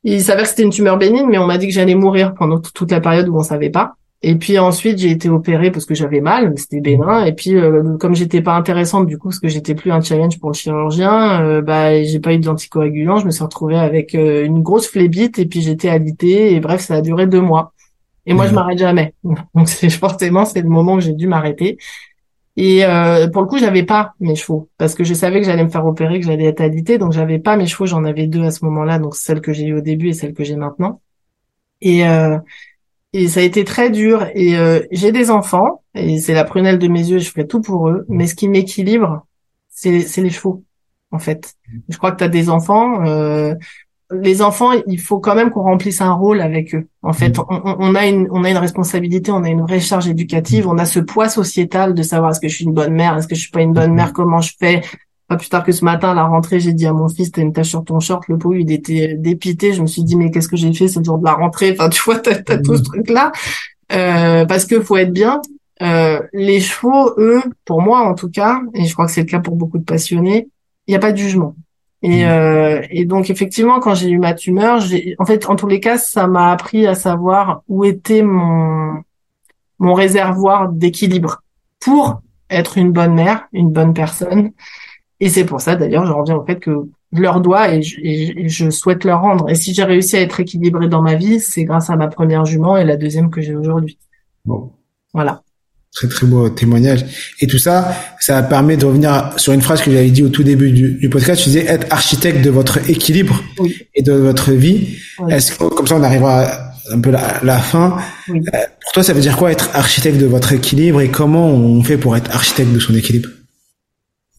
Il 0.04 0.22
s'avère 0.22 0.44
que 0.44 0.48
c'était 0.48 0.62
une 0.62 0.70
tumeur 0.70 0.96
bénigne, 0.96 1.28
mais 1.28 1.38
on 1.38 1.46
m'a 1.46 1.58
dit 1.58 1.68
que 1.68 1.74
j'allais 1.74 1.94
mourir 1.94 2.34
pendant 2.34 2.58
toute 2.58 2.90
la 2.90 3.00
période 3.00 3.28
où 3.28 3.36
on 3.36 3.42
savait 3.42 3.70
pas. 3.70 3.94
Et 4.24 4.36
puis 4.36 4.56
ensuite, 4.58 4.98
j'ai 4.98 5.10
été 5.10 5.28
opérée 5.28 5.72
parce 5.72 5.84
que 5.84 5.94
j'avais 5.94 6.20
mal, 6.20 6.52
c'était 6.56 6.80
bénin. 6.80 7.24
Et 7.24 7.32
puis, 7.32 7.56
euh, 7.56 7.96
comme 7.98 8.14
j'étais 8.14 8.40
pas 8.40 8.54
intéressante 8.54 9.06
du 9.06 9.18
coup, 9.18 9.28
parce 9.28 9.40
que 9.40 9.48
j'étais 9.48 9.74
plus 9.74 9.90
un 9.90 10.00
challenge 10.00 10.38
pour 10.38 10.50
le 10.50 10.54
chirurgien, 10.54 11.42
euh, 11.42 11.60
bah 11.60 12.00
j'ai 12.04 12.20
pas 12.20 12.32
eu 12.32 12.38
d'anticoagulant. 12.38 13.18
Je 13.18 13.26
me 13.26 13.32
suis 13.32 13.42
retrouvée 13.42 13.78
avec 13.78 14.14
euh, 14.14 14.44
une 14.44 14.62
grosse 14.62 14.86
phlébite 14.86 15.40
et 15.40 15.46
puis 15.46 15.60
j'étais 15.60 15.88
alitée. 15.88 16.54
Et 16.54 16.60
bref, 16.60 16.82
ça 16.82 16.94
a 16.96 17.00
duré 17.00 17.26
deux 17.26 17.40
mois. 17.40 17.72
Et 18.24 18.34
moi, 18.34 18.46
je 18.46 18.54
m'arrête 18.54 18.78
jamais. 18.78 19.12
Donc 19.54 19.68
c'est 19.68 19.90
forcément 19.90 20.44
c'est 20.44 20.62
le 20.62 20.68
moment 20.68 20.94
où 20.94 21.00
j'ai 21.00 21.14
dû 21.14 21.26
m'arrêter. 21.26 21.78
Et 22.56 22.84
euh, 22.84 23.28
pour 23.28 23.42
le 23.42 23.48
coup, 23.48 23.58
j'avais 23.58 23.82
pas 23.82 24.12
mes 24.20 24.36
chevaux 24.36 24.68
parce 24.78 24.94
que 24.94 25.02
je 25.02 25.14
savais 25.14 25.40
que 25.40 25.46
j'allais 25.46 25.64
me 25.64 25.70
faire 25.70 25.86
opérer, 25.86 26.20
que 26.20 26.26
j'allais 26.26 26.44
être 26.44 26.60
alitée. 26.60 26.98
Donc 26.98 27.10
j'avais 27.10 27.40
pas 27.40 27.56
mes 27.56 27.66
chevaux. 27.66 27.86
J'en 27.86 28.04
avais 28.04 28.28
deux 28.28 28.44
à 28.44 28.52
ce 28.52 28.64
moment-là, 28.66 29.00
donc 29.00 29.16
celle 29.16 29.40
que 29.40 29.52
j'ai 29.52 29.64
eu 29.64 29.74
au 29.74 29.80
début 29.80 30.10
et 30.10 30.12
celle 30.12 30.32
que 30.32 30.44
j'ai 30.44 30.54
maintenant. 30.54 31.00
Et 31.80 32.04
et 33.12 33.28
ça 33.28 33.40
a 33.40 33.42
été 33.42 33.64
très 33.64 33.90
dur. 33.90 34.26
Et 34.34 34.56
euh, 34.56 34.80
j'ai 34.90 35.12
des 35.12 35.30
enfants, 35.30 35.82
et 35.94 36.20
c'est 36.20 36.34
la 36.34 36.44
prunelle 36.44 36.78
de 36.78 36.88
mes 36.88 37.06
yeux, 37.06 37.18
je 37.18 37.30
ferai 37.30 37.46
tout 37.46 37.60
pour 37.60 37.88
eux. 37.88 38.04
Mais 38.08 38.26
ce 38.26 38.34
qui 38.34 38.48
m'équilibre, 38.48 39.26
c'est 39.68 39.90
les 39.90 40.30
chevaux, 40.30 40.64
en 41.10 41.18
fait. 41.18 41.54
Je 41.88 41.96
crois 41.96 42.12
que 42.12 42.18
tu 42.18 42.24
as 42.24 42.28
des 42.28 42.48
enfants. 42.48 43.04
Euh, 43.06 43.54
les 44.20 44.42
enfants, 44.42 44.72
il 44.86 45.00
faut 45.00 45.18
quand 45.18 45.34
même 45.34 45.50
qu'on 45.50 45.62
remplisse 45.62 46.00
un 46.00 46.12
rôle 46.12 46.40
avec 46.40 46.74
eux. 46.74 46.86
En 47.02 47.12
fait, 47.12 47.38
on, 47.38 47.44
on, 47.48 47.94
a 47.94 48.06
une, 48.06 48.28
on 48.30 48.44
a 48.44 48.50
une 48.50 48.58
responsabilité, 48.58 49.32
on 49.32 49.42
a 49.42 49.48
une 49.48 49.62
vraie 49.62 49.80
charge 49.80 50.08
éducative, 50.08 50.68
on 50.68 50.76
a 50.78 50.84
ce 50.84 51.00
poids 51.00 51.28
sociétal 51.28 51.94
de 51.94 52.02
savoir 52.02 52.30
est-ce 52.30 52.40
que 52.40 52.48
je 52.48 52.56
suis 52.56 52.64
une 52.64 52.74
bonne 52.74 52.92
mère, 52.92 53.16
est-ce 53.16 53.26
que 53.26 53.34
je 53.34 53.40
suis 53.40 53.50
pas 53.50 53.62
une 53.62 53.72
bonne 53.72 53.94
mère, 53.94 54.12
comment 54.12 54.40
je 54.40 54.52
fais, 54.58 54.82
pas 55.32 55.38
plus 55.38 55.48
tard 55.48 55.64
que 55.64 55.72
ce 55.72 55.84
matin, 55.84 56.10
à 56.10 56.14
la 56.14 56.24
rentrée, 56.24 56.60
j'ai 56.60 56.74
dit 56.74 56.86
à 56.86 56.92
mon 56.92 57.08
fils, 57.08 57.32
t'as 57.32 57.40
une 57.42 57.52
tache 57.52 57.70
sur 57.70 57.84
ton 57.84 58.00
short. 58.00 58.28
Le 58.28 58.36
pauvre, 58.36 58.56
il 58.56 58.70
était 58.70 59.14
dépité. 59.14 59.72
Je 59.72 59.80
me 59.80 59.86
suis 59.86 60.02
dit, 60.02 60.16
mais 60.16 60.30
qu'est-ce 60.30 60.48
que 60.48 60.56
j'ai 60.56 60.72
fait 60.74 60.88
C'est 60.88 60.98
le 60.98 61.04
jour 61.04 61.18
de 61.18 61.24
la 61.24 61.32
rentrée? 61.32 61.74
Enfin, 61.78 61.88
tu 61.88 62.02
vois, 62.02 62.18
t'as 62.18 62.32
as 62.32 62.58
tout 62.58 62.76
ce 62.76 62.82
mmh. 62.82 62.84
truc-là. 62.84 63.32
Euh, 63.92 64.44
parce 64.44 64.66
que 64.66 64.80
faut 64.80 64.96
être 64.96 65.12
bien. 65.12 65.40
Euh, 65.80 66.20
les 66.32 66.60
chevaux, 66.60 67.14
eux, 67.18 67.42
pour 67.64 67.80
moi 67.82 68.06
en 68.08 68.14
tout 68.14 68.30
cas, 68.30 68.60
et 68.74 68.84
je 68.84 68.92
crois 68.92 69.06
que 69.06 69.12
c'est 69.12 69.22
le 69.22 69.26
cas 69.26 69.40
pour 69.40 69.56
beaucoup 69.56 69.78
de 69.78 69.84
passionnés, 69.84 70.48
il 70.86 70.92
n'y 70.92 70.96
a 70.96 71.00
pas 71.00 71.12
de 71.12 71.16
jugement. 71.16 71.56
Et, 72.02 72.24
mmh. 72.24 72.28
euh, 72.28 72.82
et 72.90 73.04
donc 73.04 73.30
effectivement, 73.30 73.80
quand 73.80 73.94
j'ai 73.94 74.10
eu 74.10 74.18
ma 74.18 74.34
tumeur, 74.34 74.80
j'ai, 74.80 75.16
en 75.18 75.24
fait, 75.24 75.48
en 75.48 75.56
tous 75.56 75.66
les 75.66 75.80
cas, 75.80 75.98
ça 75.98 76.26
m'a 76.26 76.52
appris 76.52 76.86
à 76.86 76.94
savoir 76.94 77.62
où 77.68 77.84
était 77.84 78.22
mon 78.22 79.02
mon 79.78 79.94
réservoir 79.94 80.68
d'équilibre 80.68 81.42
pour 81.80 82.22
être 82.50 82.78
une 82.78 82.92
bonne 82.92 83.14
mère, 83.14 83.48
une 83.52 83.70
bonne 83.70 83.94
personne, 83.94 84.52
et 85.22 85.28
c'est 85.28 85.44
pour 85.44 85.60
ça, 85.60 85.76
d'ailleurs, 85.76 86.04
je 86.04 86.10
reviens 86.10 86.34
au 86.34 86.44
fait 86.44 86.58
que 86.58 86.88
je 87.12 87.22
leur 87.22 87.40
dois 87.40 87.72
et 87.72 87.80
je, 87.80 88.70
souhaite 88.70 89.04
leur 89.04 89.20
rendre. 89.20 89.48
Et 89.48 89.54
si 89.54 89.72
j'ai 89.72 89.84
réussi 89.84 90.16
à 90.16 90.20
être 90.20 90.40
équilibré 90.40 90.88
dans 90.88 91.00
ma 91.00 91.14
vie, 91.14 91.38
c'est 91.38 91.62
grâce 91.62 91.90
à 91.90 91.96
ma 91.96 92.08
première 92.08 92.44
jument 92.44 92.76
et 92.76 92.82
la 92.82 92.96
deuxième 92.96 93.30
que 93.30 93.40
j'ai 93.40 93.54
aujourd'hui. 93.54 93.98
Bon. 94.44 94.72
Voilà. 95.14 95.44
Très 95.92 96.08
très 96.08 96.26
beau 96.26 96.48
témoignage. 96.48 97.04
Et 97.38 97.46
tout 97.46 97.58
ça, 97.58 97.94
ça 98.18 98.42
permet 98.42 98.76
de 98.76 98.84
revenir 98.84 99.30
sur 99.36 99.52
une 99.52 99.62
phrase 99.62 99.80
que 99.80 99.92
j'avais 99.92 100.10
dit 100.10 100.24
au 100.24 100.28
tout 100.28 100.42
début 100.42 100.72
du, 100.72 101.08
podcast. 101.08 101.40
Tu 101.40 101.50
disais 101.50 101.66
être 101.66 101.86
architecte 101.90 102.44
de 102.44 102.50
votre 102.50 102.90
équilibre 102.90 103.40
et 103.94 104.02
de 104.02 104.14
votre 104.14 104.50
vie. 104.50 104.96
Est-ce 105.28 105.52
que 105.52 105.72
comme 105.72 105.86
ça 105.86 105.94
on 105.94 106.02
arrivera 106.02 106.48
un 106.90 107.00
peu 107.00 107.10
la, 107.10 107.38
la 107.44 107.58
fin. 107.58 107.96
Euh, 108.28 108.34
pour 108.80 108.92
toi, 108.92 109.04
ça 109.04 109.12
veut 109.12 109.20
dire 109.20 109.36
quoi 109.36 109.52
être 109.52 109.70
architecte 109.72 110.18
de 110.18 110.26
votre 110.26 110.52
équilibre 110.52 111.00
et 111.00 111.12
comment 111.12 111.46
on 111.46 111.80
fait 111.84 111.96
pour 111.96 112.16
être 112.16 112.34
architecte 112.34 112.72
de 112.72 112.80
son 112.80 112.96
équilibre? 112.96 113.28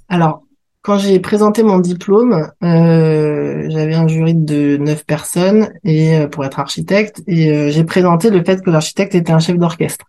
Alors, 0.10 0.43
quand 0.84 0.98
j'ai 0.98 1.20
présenté 1.22 1.64
mon 1.64 1.80
diplôme, 1.80 2.52
euh, 2.62 3.66
j'avais 3.70 3.96
un 3.96 4.08
jury 4.08 4.36
de 4.36 4.76
neuf 4.76 5.06
personnes 5.06 5.72
et 5.86 6.18
euh, 6.18 6.28
pour 6.28 6.44
être 6.44 6.60
architecte 6.60 7.24
et 7.26 7.50
euh, 7.52 7.72
j'ai 7.72 7.86
présenté 7.86 8.30
le 8.30 8.44
fait 8.44 8.62
que 8.62 8.70
l'architecte 8.70 9.16
était 9.16 9.32
un 9.32 9.40
chef 9.40 9.58
d'orchestre 9.58 10.06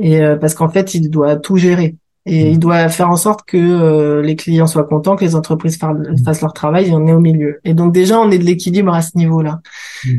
et 0.00 0.20
parce 0.40 0.54
qu'en 0.54 0.68
fait 0.68 0.94
il 0.94 1.08
doit 1.08 1.36
tout 1.36 1.56
gérer 1.56 1.94
et 2.26 2.50
il 2.50 2.58
doit 2.58 2.88
faire 2.88 3.10
en 3.10 3.16
sorte 3.16 3.44
que 3.46 4.20
les 4.24 4.34
clients 4.34 4.66
soient 4.66 4.82
contents, 4.82 5.14
que 5.14 5.24
les 5.24 5.36
entreprises 5.36 5.78
fassent 6.24 6.40
leur 6.40 6.52
travail 6.52 6.88
et 6.88 6.92
on 6.92 7.06
est 7.06 7.12
au 7.12 7.20
milieu. 7.20 7.60
Et 7.62 7.74
donc 7.74 7.92
déjà, 7.92 8.18
on 8.18 8.28
est 8.32 8.38
de 8.38 8.44
l'équilibre 8.44 8.92
à 8.92 9.02
ce 9.02 9.16
niveau-là. 9.16 9.60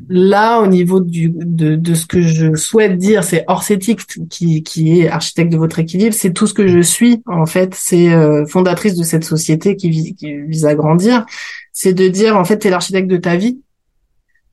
Là, 0.09 0.59
au 0.61 0.67
niveau 0.67 0.99
du, 0.99 1.31
de, 1.33 1.75
de, 1.75 1.93
ce 1.93 2.05
que 2.05 2.21
je 2.21 2.55
souhaite 2.55 2.97
dire, 2.97 3.23
c'est 3.23 3.43
Orsétique 3.47 4.01
qui, 4.29 4.63
qui 4.63 4.99
est 4.99 5.09
architecte 5.09 5.51
de 5.51 5.57
votre 5.57 5.79
équilibre, 5.79 6.13
c'est 6.13 6.33
tout 6.33 6.47
ce 6.47 6.53
que 6.53 6.67
je 6.67 6.79
suis 6.79 7.21
en 7.25 7.45
fait. 7.45 7.73
C'est 7.75 8.13
euh, 8.13 8.45
fondatrice 8.45 8.95
de 8.95 9.03
cette 9.03 9.23
société 9.23 9.75
qui, 9.75 10.15
qui 10.15 10.33
vise 10.41 10.65
à 10.65 10.75
grandir 10.75 11.25
c'est 11.75 11.93
de 11.93 12.07
dire 12.07 12.37
en 12.37 12.45
fait 12.45 12.57
t'es 12.57 12.69
l'architecte 12.69 13.09
de 13.09 13.17
ta 13.17 13.35
vie. 13.35 13.59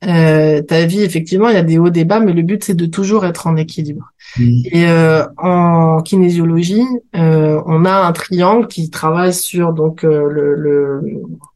Euh, 0.05 0.61
ta 0.61 0.85
vie 0.85 1.01
effectivement 1.01 1.49
il 1.49 1.55
y 1.55 1.57
a 1.57 1.63
des 1.63 1.77
hauts 1.77 1.89
des 1.89 2.05
bas, 2.05 2.19
mais 2.19 2.33
le 2.33 2.41
but 2.41 2.63
c'est 2.63 2.73
de 2.75 2.85
toujours 2.85 3.25
être 3.25 3.47
en 3.47 3.55
équilibre. 3.55 4.11
Mm. 4.37 4.43
Et 4.65 4.87
euh, 4.89 5.23
en 5.37 6.01
kinésiologie, 6.01 6.85
euh, 7.15 7.61
on 7.65 7.85
a 7.85 8.05
un 8.05 8.11
triangle 8.11 8.67
qui 8.67 8.89
travaille 8.89 9.33
sur 9.33 9.73
donc 9.73 10.03
euh, 10.03 10.27
le, 10.29 10.55
le, 10.55 11.01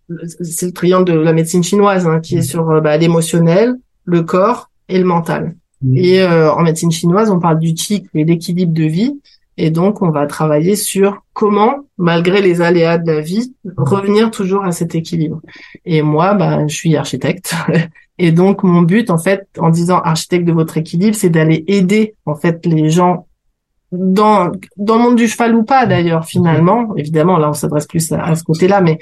le- 0.09 0.27
c'est 0.43 0.67
le 0.67 0.71
triangle 0.71 1.11
de 1.11 1.19
la 1.19 1.33
médecine 1.33 1.63
chinoise 1.63 2.07
hein, 2.07 2.19
qui 2.21 2.37
est 2.37 2.41
sur 2.41 2.69
euh, 2.69 2.79
bah, 2.81 2.95
l'émotionnel, 2.97 3.75
le 4.05 4.21
corps 4.23 4.69
et 4.87 4.97
le 4.99 5.05
mental. 5.05 5.55
Mm. 5.81 5.97
Et 5.97 6.21
euh, 6.21 6.51
en 6.53 6.61
médecine 6.61 6.91
chinoise, 6.91 7.29
on 7.29 7.39
parle 7.39 7.59
du 7.59 7.73
qi 7.73 8.07
et 8.13 8.23
l'équilibre 8.23 8.73
de 8.73 8.83
vie. 8.83 9.19
Et 9.59 9.71
donc, 9.71 10.03
on 10.03 10.11
va 10.11 10.27
travailler 10.27 10.75
sur 10.75 11.23
comment, 11.33 11.77
malgré 11.97 12.41
les 12.43 12.61
aléas 12.61 12.99
de 12.99 13.11
la 13.11 13.21
vie, 13.21 13.55
revenir 13.75 14.29
toujours 14.29 14.63
à 14.63 14.71
cet 14.71 14.93
équilibre. 14.93 15.41
Et 15.83 16.03
moi, 16.03 16.35
bah, 16.35 16.67
je 16.67 16.75
suis 16.75 16.95
architecte. 16.95 17.55
Et 18.19 18.31
donc, 18.31 18.63
mon 18.63 18.81
but, 18.81 19.09
en 19.09 19.17
fait, 19.17 19.47
en 19.59 19.69
disant 19.69 19.99
architecte 19.99 20.45
de 20.45 20.51
votre 20.51 20.77
équilibre, 20.77 21.15
c'est 21.15 21.29
d'aller 21.29 21.63
aider, 21.67 22.15
en 22.25 22.35
fait, 22.35 22.65
les 22.65 22.89
gens 22.89 23.27
dans, 23.91 24.51
dans 24.75 24.97
le 24.97 25.01
monde 25.03 25.15
du 25.15 25.27
cheval 25.27 25.55
ou 25.55 25.63
pas, 25.63 25.85
d'ailleurs, 25.85 26.25
finalement. 26.25 26.95
Évidemment, 26.95 27.37
là, 27.37 27.49
on 27.49 27.53
s'adresse 27.53 27.85
plus 27.87 28.11
à, 28.11 28.23
à 28.23 28.35
ce 28.35 28.43
côté-là, 28.43 28.81
mais 28.81 28.97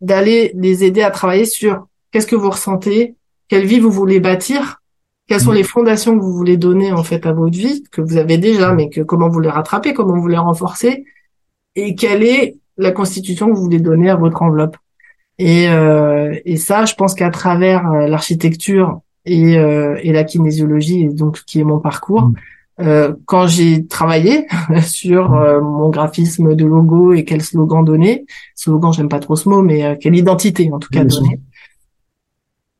d'aller 0.00 0.52
les 0.54 0.84
aider 0.84 1.02
à 1.02 1.10
travailler 1.10 1.46
sur 1.46 1.86
qu'est-ce 2.10 2.26
que 2.26 2.36
vous 2.36 2.50
ressentez, 2.50 3.14
quelle 3.48 3.66
vie 3.66 3.80
vous 3.80 3.90
voulez 3.90 4.20
bâtir, 4.20 4.80
quelles 5.26 5.40
sont 5.40 5.50
Mhm. 5.50 5.56
les 5.56 5.62
fondations 5.62 6.18
que 6.18 6.22
vous 6.22 6.34
voulez 6.34 6.58
donner 6.58 6.92
en 6.92 7.02
fait 7.02 7.24
à 7.24 7.32
votre 7.32 7.56
vie, 7.56 7.82
que 7.90 8.02
vous 8.02 8.18
avez 8.18 8.36
déjà, 8.36 8.72
mais 8.72 8.90
que 8.90 9.00
comment 9.00 9.28
vous 9.28 9.40
les 9.40 9.48
rattrapez, 9.48 9.94
comment 9.94 10.18
vous 10.18 10.28
les 10.28 10.36
renforcez, 10.36 11.04
et 11.74 11.94
quelle 11.94 12.22
est 12.22 12.56
la 12.76 12.92
constitution 12.92 13.48
que 13.48 13.54
vous 13.54 13.62
voulez 13.62 13.80
donner 13.80 14.10
à 14.10 14.16
votre 14.16 14.42
enveloppe. 14.42 14.76
Et, 15.38 15.68
euh, 15.68 16.34
et 16.44 16.56
ça, 16.56 16.84
je 16.84 16.94
pense 16.94 17.14
qu'à 17.14 17.30
travers 17.30 17.90
euh, 17.90 18.06
l'architecture 18.06 19.00
et, 19.24 19.58
euh, 19.58 19.98
et 20.02 20.12
la 20.12 20.24
kinésiologie, 20.24 21.02
et 21.02 21.08
donc 21.08 21.40
qui 21.44 21.60
est 21.60 21.64
mon 21.64 21.80
parcours, 21.80 22.30
euh, 22.80 23.14
quand 23.26 23.46
j'ai 23.46 23.86
travaillé 23.86 24.46
sur 24.82 25.34
euh, 25.34 25.60
mon 25.60 25.90
graphisme 25.90 26.54
de 26.54 26.64
logo 26.64 27.12
et 27.12 27.24
quel 27.24 27.42
slogan 27.42 27.84
donner, 27.84 28.26
slogan, 28.54 28.92
j'aime 28.92 29.08
pas 29.08 29.20
trop 29.20 29.36
ce 29.36 29.48
mot, 29.48 29.62
mais 29.62 29.84
euh, 29.84 29.94
quelle 30.00 30.16
identité 30.16 30.70
en 30.72 30.78
tout 30.78 30.88
cas 30.90 31.04
donner. 31.04 31.40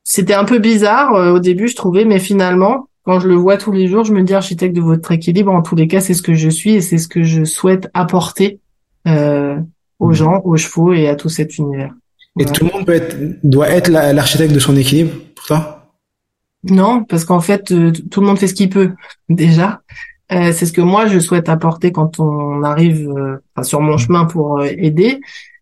C'était 0.04 0.34
un 0.34 0.44
peu 0.44 0.58
bizarre 0.58 1.14
euh, 1.14 1.32
au 1.32 1.38
début, 1.38 1.68
je 1.68 1.76
trouvais, 1.76 2.04
mais 2.04 2.18
finalement, 2.18 2.88
quand 3.04 3.20
je 3.20 3.28
le 3.28 3.34
vois 3.34 3.56
tous 3.56 3.73
les 3.73 3.87
jours, 3.87 4.04
je 4.04 4.12
me 4.12 4.23
dis 4.23 4.34
architecte 4.34 4.76
de 4.76 4.80
votre 4.80 5.12
équilibre. 5.12 5.52
En 5.52 5.62
tous 5.62 5.75
les 5.76 5.88
cas, 5.88 6.00
c'est 6.00 6.14
ce 6.14 6.23
que 6.23 6.34
je 6.34 6.49
suis 6.49 6.75
et 6.75 6.80
c'est 6.80 6.99
ce 6.99 7.08
que 7.08 7.23
je 7.23 7.44
souhaite 7.44 7.88
apporter 7.94 8.61
euh, 9.06 9.58
aux 9.99 10.08
Mhm. 10.08 10.14
gens, 10.14 10.40
aux 10.44 10.56
chevaux 10.56 10.92
et 10.92 11.08
à 11.08 11.14
tout 11.14 11.28
cet 11.28 11.58
univers. 11.58 11.94
Et 12.38 12.44
tout 12.46 12.64
le 12.64 12.72
monde 12.72 12.86
peut 12.86 12.94
être, 12.94 13.16
doit 13.44 13.68
être 13.68 13.88
la- 13.88 14.12
l'architecte 14.12 14.52
de 14.54 14.58
son 14.58 14.76
équilibre 14.76 15.12
pour 15.36 15.46
toi? 15.46 15.92
Non, 16.64 17.04
parce 17.04 17.24
qu'en 17.24 17.40
fait, 17.40 17.70
euh, 17.72 17.92
tout 18.10 18.20
le 18.20 18.26
monde 18.26 18.38
fait 18.38 18.46
ce 18.48 18.54
qu'il 18.54 18.70
peut 18.70 18.92
déjà. 19.28 19.82
Euh, 20.32 20.52
c'est 20.52 20.64
ce 20.66 20.72
que 20.72 20.80
moi 20.80 21.06
je 21.06 21.18
souhaite 21.18 21.48
apporter 21.50 21.92
quand 21.92 22.18
on 22.18 22.62
arrive 22.62 23.08
euh, 23.10 23.36
enfin, 23.54 23.62
sur 23.62 23.80
mon 23.80 23.98
chemin 23.98 24.24
pour 24.24 24.60
euh, 24.60 24.66
aider. 24.78 25.20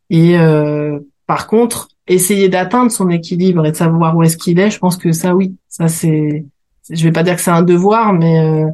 Et 0.08 0.38
euh, 0.38 0.98
par 1.26 1.46
contre, 1.48 1.88
essayer 2.06 2.48
d'atteindre 2.48 2.90
son 2.90 3.10
équilibre 3.10 3.66
et 3.66 3.72
de 3.72 3.76
savoir 3.76 4.16
où 4.16 4.22
est-ce 4.22 4.36
qu'il 4.36 4.58
est, 4.60 4.70
je 4.70 4.78
pense 4.78 4.96
que 4.96 5.12
ça, 5.12 5.34
oui, 5.34 5.56
ça 5.68 5.88
c'est. 5.88 6.46
Je 6.90 7.02
vais 7.04 7.12
pas 7.12 7.22
dire 7.22 7.36
que 7.36 7.42
c'est 7.42 7.50
un 7.50 7.62
devoir, 7.62 8.12
mais 8.12 8.40
euh, 8.40 8.66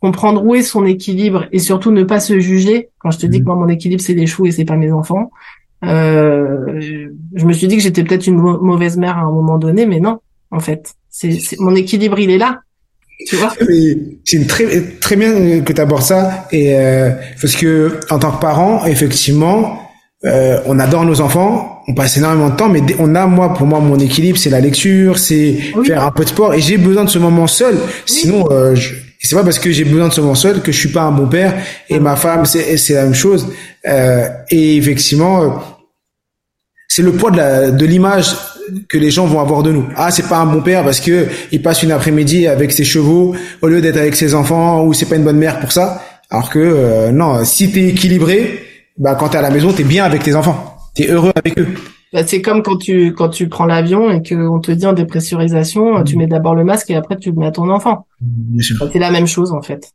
comprendre 0.00 0.44
où 0.44 0.54
est 0.54 0.62
son 0.62 0.84
équilibre 0.86 1.46
et 1.52 1.58
surtout 1.58 1.90
ne 1.90 2.02
pas 2.04 2.20
se 2.20 2.38
juger. 2.40 2.88
Quand 2.98 3.10
je 3.10 3.18
te 3.18 3.26
dis 3.26 3.38
Mhm. 3.38 3.44
que 3.44 3.48
moi 3.48 3.56
mon 3.56 3.68
équilibre 3.68 4.02
c'est 4.02 4.14
les 4.14 4.26
chevaux 4.26 4.46
et 4.46 4.52
c'est 4.52 4.64
pas 4.64 4.76
mes 4.76 4.92
enfants, 4.92 5.30
euh, 5.84 6.80
je 7.34 7.44
me 7.44 7.52
suis 7.52 7.66
dit 7.68 7.76
que 7.76 7.82
j'étais 7.82 8.02
peut-être 8.04 8.26
une 8.26 8.36
mau- 8.38 8.60
mauvaise 8.60 8.96
mère 8.96 9.18
à 9.18 9.22
un 9.22 9.30
moment 9.30 9.58
donné, 9.58 9.86
mais 9.86 10.00
non, 10.00 10.18
en 10.50 10.60
fait, 10.60 10.94
c'est 11.10 11.38
mon 11.58 11.74
équilibre 11.74 12.18
il 12.18 12.30
est 12.30 12.38
là, 12.38 12.60
tu 13.26 13.36
vois? 13.36 13.52
C'est 14.24 14.36
une 14.36 14.46
très 14.46 14.82
très 15.00 15.16
bien 15.16 15.60
que 15.60 15.72
tu 15.72 15.80
abordes 15.80 16.02
ça 16.02 16.46
et 16.52 16.74
euh, 16.76 17.10
parce 17.40 17.54
que 17.56 17.98
en 18.10 18.18
tant 18.18 18.32
que 18.32 18.40
parent, 18.40 18.84
effectivement, 18.86 19.78
euh, 20.24 20.58
on 20.66 20.78
adore 20.78 21.04
nos 21.04 21.20
enfants, 21.20 21.82
on 21.88 21.94
passe 21.94 22.16
énormément 22.16 22.50
de 22.50 22.56
temps, 22.56 22.68
mais 22.68 22.80
on 22.98 23.14
a 23.14 23.26
moi 23.26 23.54
pour 23.54 23.66
moi 23.66 23.80
mon 23.80 23.98
équilibre, 23.98 24.36
c'est 24.38 24.50
la 24.50 24.60
lecture, 24.60 25.18
c'est 25.18 25.58
Oui. 25.76 25.86
faire 25.86 26.02
un 26.04 26.10
peu 26.10 26.24
de 26.24 26.28
sport 26.30 26.54
et 26.54 26.60
j'ai 26.60 26.78
besoin 26.78 27.04
de 27.04 27.10
ce 27.10 27.18
moment 27.18 27.46
seul. 27.46 27.76
Sinon, 28.06 28.46
euh, 28.50 28.74
je, 28.74 28.94
c'est 29.26 29.36
pas 29.36 29.44
parce 29.44 29.58
que 29.58 29.70
j'ai 29.70 29.84
besoin 29.84 30.08
de 30.08 30.12
ce 30.12 30.34
seul 30.34 30.60
que 30.62 30.72
je 30.72 30.78
suis 30.78 30.88
pas 30.90 31.02
un 31.02 31.12
bon 31.12 31.26
père 31.26 31.54
et 31.88 31.98
ma 31.98 32.16
femme 32.16 32.46
c'est 32.46 32.76
c'est 32.76 32.94
la 32.94 33.04
même 33.04 33.14
chose. 33.14 33.48
Euh, 33.86 34.26
et 34.50 34.76
effectivement, 34.76 35.42
euh, 35.42 35.48
c'est 36.88 37.02
le 37.02 37.12
poids 37.12 37.30
de 37.30 37.36
la- 37.36 37.70
de 37.70 37.86
l'image 37.86 38.28
que 38.88 38.98
les 38.98 39.10
gens 39.10 39.26
vont 39.26 39.40
avoir 39.40 39.62
de 39.62 39.70
nous. 39.72 39.86
Ah, 39.96 40.10
c'est 40.10 40.28
pas 40.28 40.38
un 40.38 40.46
bon 40.46 40.60
père 40.60 40.82
parce 40.84 41.00
que 41.00 41.26
il 41.52 41.62
passe 41.62 41.82
une 41.82 41.92
après-midi 41.92 42.46
avec 42.46 42.72
ses 42.72 42.84
chevaux 42.84 43.34
au 43.62 43.68
lieu 43.68 43.80
d'être 43.80 43.96
avec 43.96 44.16
ses 44.16 44.34
enfants 44.34 44.84
ou 44.84 44.92
c'est 44.94 45.06
pas 45.06 45.16
une 45.16 45.24
bonne 45.24 45.38
mère 45.38 45.60
pour 45.60 45.72
ça. 45.72 46.02
Alors 46.30 46.50
que 46.50 46.58
euh, 46.58 47.10
non, 47.12 47.44
si 47.44 47.70
t'es 47.70 47.84
équilibré, 47.88 48.60
bah 48.98 49.14
quand 49.18 49.28
t'es 49.30 49.38
à 49.38 49.42
la 49.42 49.50
maison, 49.50 49.72
t'es 49.72 49.84
bien 49.84 50.04
avec 50.04 50.22
tes 50.24 50.34
enfants, 50.34 50.78
t'es 50.94 51.08
heureux 51.08 51.32
avec 51.36 51.58
eux. 51.58 51.68
Bah, 52.12 52.26
c'est 52.26 52.40
comme 52.40 52.62
quand 52.62 52.76
tu 52.76 53.12
quand 53.12 53.28
tu 53.28 53.48
prends 53.48 53.66
l'avion 53.66 54.10
et 54.10 54.22
qu'on 54.22 54.60
te 54.60 54.70
dit 54.70 54.86
en 54.86 54.92
dépressurisation, 54.92 56.02
tu 56.04 56.16
mets 56.16 56.26
d'abord 56.26 56.54
le 56.54 56.64
masque 56.64 56.90
et 56.90 56.94
après 56.94 57.16
tu 57.16 57.30
le 57.30 57.36
mets 57.36 57.46
à 57.46 57.50
ton 57.52 57.68
enfant. 57.70 58.06
Bah, 58.20 58.88
c'est 58.92 58.98
la 58.98 59.10
même 59.10 59.26
chose 59.26 59.52
en 59.52 59.62
fait. 59.62 59.92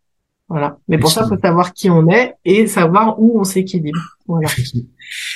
Voilà. 0.51 0.77
Mais 0.89 0.97
pour 0.97 1.09
ça, 1.09 1.25
faut 1.25 1.37
savoir 1.41 1.71
qui 1.71 1.89
on 1.89 2.09
est 2.09 2.33
et 2.43 2.67
savoir 2.67 3.15
où 3.21 3.39
on 3.39 3.45
s'équilibre. 3.45 4.17
Voilà. 4.27 4.49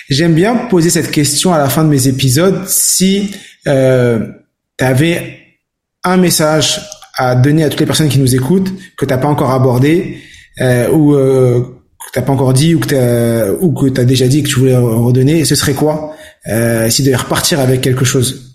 J'aime 0.10 0.34
bien 0.34 0.55
poser 0.55 0.89
cette 0.89 1.10
question 1.10 1.53
à 1.53 1.58
la 1.58 1.70
fin 1.70 1.86
de 1.86 1.89
mes 1.89 2.10
épisodes. 2.10 2.67
Si 2.67 3.34
euh, 3.65 4.27
tu 4.77 4.84
avais 4.84 5.39
un 6.03 6.17
message 6.17 6.82
à 7.17 7.36
donner 7.36 7.63
à 7.63 7.70
toutes 7.70 7.79
les 7.79 7.86
personnes 7.86 8.10
qui 8.10 8.20
nous 8.20 8.36
écoutent 8.36 8.74
que 8.98 9.05
t'as 9.05 9.17
pas 9.17 9.29
encore 9.29 9.51
abordé 9.51 10.17
euh, 10.60 10.89
ou 10.91 11.15
euh, 11.15 11.62
que 11.62 12.12
t'as 12.12 12.22
pas 12.22 12.34
encore 12.34 12.51
dit 12.51 12.75
ou 12.75 12.79
que 12.79 12.88
t'as 12.88 13.51
ou 13.53 13.72
que 13.72 13.88
t'as 13.88 14.03
déjà 14.03 14.27
dit 14.27 14.44
que 14.44 14.50
tu 14.50 14.60
voulais 14.60 14.75
redonner, 14.75 15.46
ce 15.46 15.55
serait 15.55 15.75
quoi? 15.75 16.13
Euh, 16.48 16.90
tu 16.90 17.04
devais 17.04 17.16
repartir 17.16 17.60
avec 17.60 17.82
quelque 17.82 18.06
chose. 18.06 18.46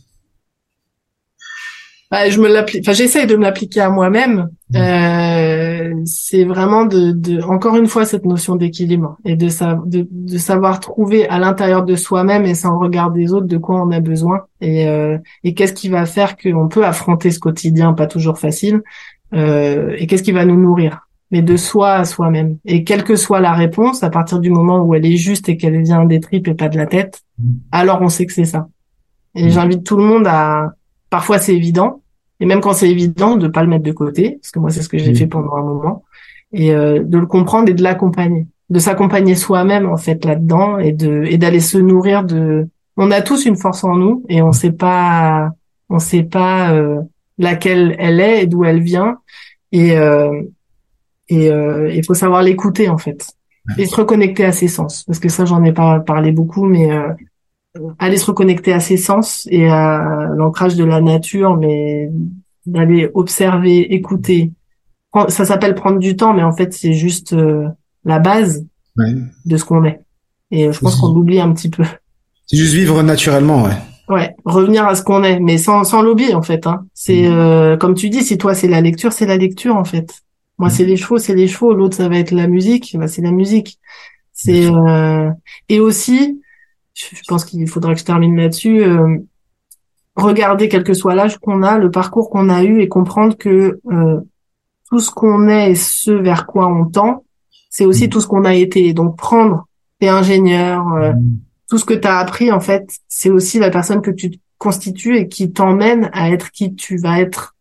Bah, 2.11 2.29
je 2.29 2.41
me 2.41 2.49
l'applique, 2.49 2.83
enfin, 2.83 2.93
j'essaye 2.93 3.29
de 3.29 3.37
me 3.37 3.43
l'appliquer 3.43 3.83
à 3.83 3.89
moi-même. 3.89 4.51
Euh, 4.75 5.93
c'est 6.05 6.43
vraiment 6.43 6.85
de, 6.85 7.13
de, 7.13 7.41
encore 7.43 7.77
une 7.77 7.87
fois, 7.87 8.05
cette 8.05 8.25
notion 8.25 8.57
d'équilibre 8.57 9.17
et 9.25 9.37
de, 9.37 9.49
sa, 9.49 9.79
de, 9.87 10.09
de 10.11 10.39
savoir 10.39 10.81
trouver 10.81 11.29
à 11.29 11.39
l'intérieur 11.39 11.85
de 11.85 11.95
soi-même 11.95 12.47
et 12.47 12.55
sans 12.57 12.81
regard 12.81 13.13
des 13.13 13.33
autres 13.33 13.47
de 13.47 13.59
quoi 13.59 13.81
on 13.81 13.93
a 13.93 14.01
besoin 14.01 14.41
et, 14.61 14.89
euh, 14.89 15.19
et 15.45 15.55
qu'est-ce 15.55 15.73
qui 15.73 15.89
va 15.89 16.05
faire 16.05 16.37
qu'on 16.37 16.67
peut 16.67 16.85
affronter 16.85 17.31
ce 17.31 17.39
quotidien 17.39 17.93
pas 17.93 18.09
toujours 18.09 18.41
facile 18.41 18.83
euh, 19.33 19.95
et 19.97 20.09
qu'est-ce 20.09 20.25
qui 20.25 20.33
va 20.33 20.45
nous 20.45 20.61
nourrir 20.61 21.07
mais 21.31 21.43
de 21.43 21.57
soi 21.57 21.93
à 21.95 22.05
soi-même. 22.05 22.59
Et 22.65 22.85
quelle 22.85 23.05
que 23.05 23.17
soit 23.17 23.41
la 23.41 23.53
réponse, 23.53 24.03
à 24.03 24.11
partir 24.11 24.41
du 24.41 24.51
moment 24.51 24.81
où 24.83 24.95
elle 24.95 25.07
est 25.07 25.17
juste 25.17 25.49
et 25.49 25.57
qu'elle 25.57 25.81
vient 25.83 26.05
des 26.05 26.21
tripes 26.21 26.49
et 26.49 26.55
pas 26.55 26.69
de 26.69 26.77
la 26.77 26.87
tête, 26.87 27.23
alors 27.73 28.01
on 28.03 28.09
sait 28.09 28.27
que 28.27 28.33
c'est 28.33 28.45
ça. 28.45 28.69
Et 29.35 29.47
Mm. 29.47 29.51
j'invite 29.51 29.85
tout 29.85 29.97
le 29.97 30.05
monde 30.05 30.27
à, 30.27 30.75
parfois 31.09 31.39
c'est 31.39 31.55
évident, 31.55 32.03
et 32.41 32.47
même 32.47 32.61
quand 32.61 32.73
c'est 32.73 32.91
évident, 32.91 33.37
de 33.37 33.49
pas 33.49 33.63
le 33.63 33.69
mettre 33.69 33.85
de 33.85 33.93
côté, 33.93 34.39
parce 34.41 34.51
que 34.51 34.59
moi 34.59 34.71
c'est 34.71 34.83
ce 34.83 34.89
que 34.89 34.99
j'ai 34.99 35.13
Mm. 35.13 35.17
fait 35.17 35.27
pendant 35.29 35.55
un 35.57 35.63
moment, 35.63 36.05
et 36.53 36.75
euh, 36.75 37.03
de 37.05 37.19
le 37.19 37.27
comprendre 37.27 37.69
et 37.71 37.75
de 37.75 37.83
l'accompagner, 37.83 38.47
de 38.71 38.79
s'accompagner 38.81 39.35
soi-même 39.37 39.87
en 39.89 39.97
fait 39.97 40.25
là-dedans 40.25 40.79
et 40.79 40.93
de 40.93 41.25
et 41.27 41.39
d'aller 41.39 41.61
se 41.61 41.79
nourrir 41.79 42.25
de. 42.25 42.69
On 42.97 43.11
a 43.13 43.21
tous 43.23 43.47
une 43.47 43.57
force 43.57 43.85
en 43.85 43.95
nous 43.97 44.25
et 44.29 44.43
on 44.43 44.53
sait 44.53 44.73
pas, 44.73 45.51
on 45.89 45.99
sait 46.01 46.25
pas 46.25 46.73
euh, 46.73 47.01
laquelle 47.39 47.95
elle 47.99 48.21
est 48.21 48.43
et 48.43 48.47
d'où 48.47 48.65
elle 48.65 48.81
vient, 48.81 49.19
et 49.73 49.97
euh, 49.97 50.31
et 51.31 51.51
euh, 51.51 51.91
il 51.93 52.05
faut 52.05 52.15
savoir 52.15 52.43
l'écouter 52.43 52.89
en 52.91 52.99
fait 52.99 53.25
et 53.79 53.87
se 53.87 53.95
reconnecter 53.95 54.45
à 54.45 54.53
ses 54.53 54.69
sens, 54.69 55.05
parce 55.05 55.19
que 55.21 55.29
ça 55.29 55.45
j'en 55.45 55.63
ai 55.65 55.73
pas 55.73 56.01
parlé 56.01 56.33
beaucoup, 56.33 56.65
mais 56.65 56.91
euh, 56.93 57.09
aller 57.99 58.17
se 58.17 58.27
reconnecter 58.27 58.73
à 58.73 58.81
ses 58.81 58.97
sens 58.97 59.47
et 59.51 59.69
à 59.69 60.29
l'ancrage 60.37 60.75
de 60.77 60.85
la 60.85 61.01
nature, 61.01 61.57
mais 61.57 62.11
d'aller 62.67 63.09
observer, 63.15 63.95
écouter. 63.95 64.53
Ça 65.29 65.45
s'appelle 65.45 65.75
prendre 65.75 65.99
du 65.99 66.17
temps, 66.17 66.33
mais 66.35 66.43
en 66.43 66.53
fait, 66.53 66.73
c'est 66.73 66.93
juste 66.95 67.33
euh, 67.33 67.67
la 68.05 68.19
base 68.19 68.65
Ouais. 68.97 69.15
de 69.47 69.57
ce 69.57 69.65
qu'on 69.65 69.85
est. 69.85 70.01
Et 70.51 70.67
euh, 70.67 70.73
je 70.73 70.81
pense 70.81 70.97
qu'on 70.97 71.13
l'oublie 71.15 71.41
un 71.41 71.53
petit 71.53 71.71
peu. 71.71 71.85
C'est 72.47 72.57
juste 72.57 72.75
vivre 72.75 73.03
naturellement, 73.05 73.63
ouais. 73.63 73.77
Ouais, 74.09 74.35
revenir 74.45 74.85
à 74.87 74.97
ce 74.97 75.03
qu'on 75.05 75.23
est, 75.23 75.39
mais 75.39 75.57
sans 75.59 75.85
sans 75.85 76.03
lobby 76.03 76.35
en 76.35 76.43
fait. 76.43 76.67
Hein. 76.67 76.87
C'est 76.93 77.29
Mhm. 77.29 77.33
euh, 77.39 77.77
comme 77.77 77.95
tu 77.95 78.09
dis, 78.11 78.23
si 78.25 78.37
toi 78.37 78.55
c'est 78.55 78.67
la 78.67 78.81
lecture, 78.81 79.13
c'est 79.13 79.27
la 79.27 79.37
lecture 79.37 79.77
en 79.77 79.85
fait. 79.85 80.11
Moi 80.61 80.71
c'est 80.71 80.85
les 80.85 80.97
chevaux, 80.97 81.19
c'est 81.19 81.35
les 81.35 81.49
chevaux. 81.49 81.73
L'autre 81.75 81.97
ça 81.97 82.09
va 82.09 82.17
être 82.19 82.31
la 82.33 82.47
musique, 82.47 82.97
bah, 82.99 83.09
c'est 83.09 83.23
la 83.23 83.33
musique. 83.33 83.79
C'est 84.33 84.67
euh... 84.71 85.31
et 85.69 85.81
aussi, 85.81 86.41
je 86.95 87.07
pense 87.29 87.45
qu'il 87.45 87.67
faudra 87.69 87.95
que 87.95 88.01
je 88.01 88.05
termine 88.05 88.37
là-dessus. 88.37 88.83
euh, 88.85 89.19
Regarder 90.17 90.69
quel 90.69 90.85
que 90.85 90.93
soit 90.93 91.15
l'âge 91.15 91.39
qu'on 91.39 91.63
a, 91.63 91.79
le 91.79 91.91
parcours 91.91 92.31
qu'on 92.31 92.49
a 92.49 92.63
eu 92.65 92.81
et 92.81 92.89
comprendre 92.89 93.37
que 93.37 93.81
euh, 93.91 94.21
tout 94.91 94.99
ce 94.99 95.11
qu'on 95.11 95.49
est 95.49 95.71
et 95.71 95.75
ce 95.77 96.11
vers 96.11 96.47
quoi 96.47 96.67
on 96.67 96.85
tend, 96.87 97.25
c'est 97.71 97.87
aussi 97.87 98.05
Mhm. 98.05 98.11
tout 98.11 98.21
ce 98.21 98.27
qu'on 98.27 98.45
a 98.45 98.55
été. 98.55 98.93
Donc 98.93 99.17
prendre, 99.17 99.67
t'es 99.99 100.09
ingénieur, 100.09 100.87
euh, 100.95 101.13
tout 101.69 101.79
ce 101.79 101.85
que 101.85 101.95
tu 101.95 102.09
as 102.09 102.19
appris, 102.19 102.51
en 102.53 102.61
fait, 102.61 102.91
c'est 103.09 103.31
aussi 103.31 103.59
la 103.61 103.71
personne 103.71 104.03
que 104.03 104.11
tu 104.11 104.33
constitues 104.59 105.17
et 105.17 105.29
qui 105.29 105.53
t'emmène 105.53 106.11
à 106.13 106.31
être 106.31 106.51
qui 106.51 106.75
tu 106.75 106.97
vas 106.99 107.21
être 107.21 107.55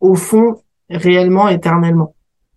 au 0.00 0.14
fond, 0.16 0.60
réellement, 0.90 1.48
éternellement. 1.48 2.14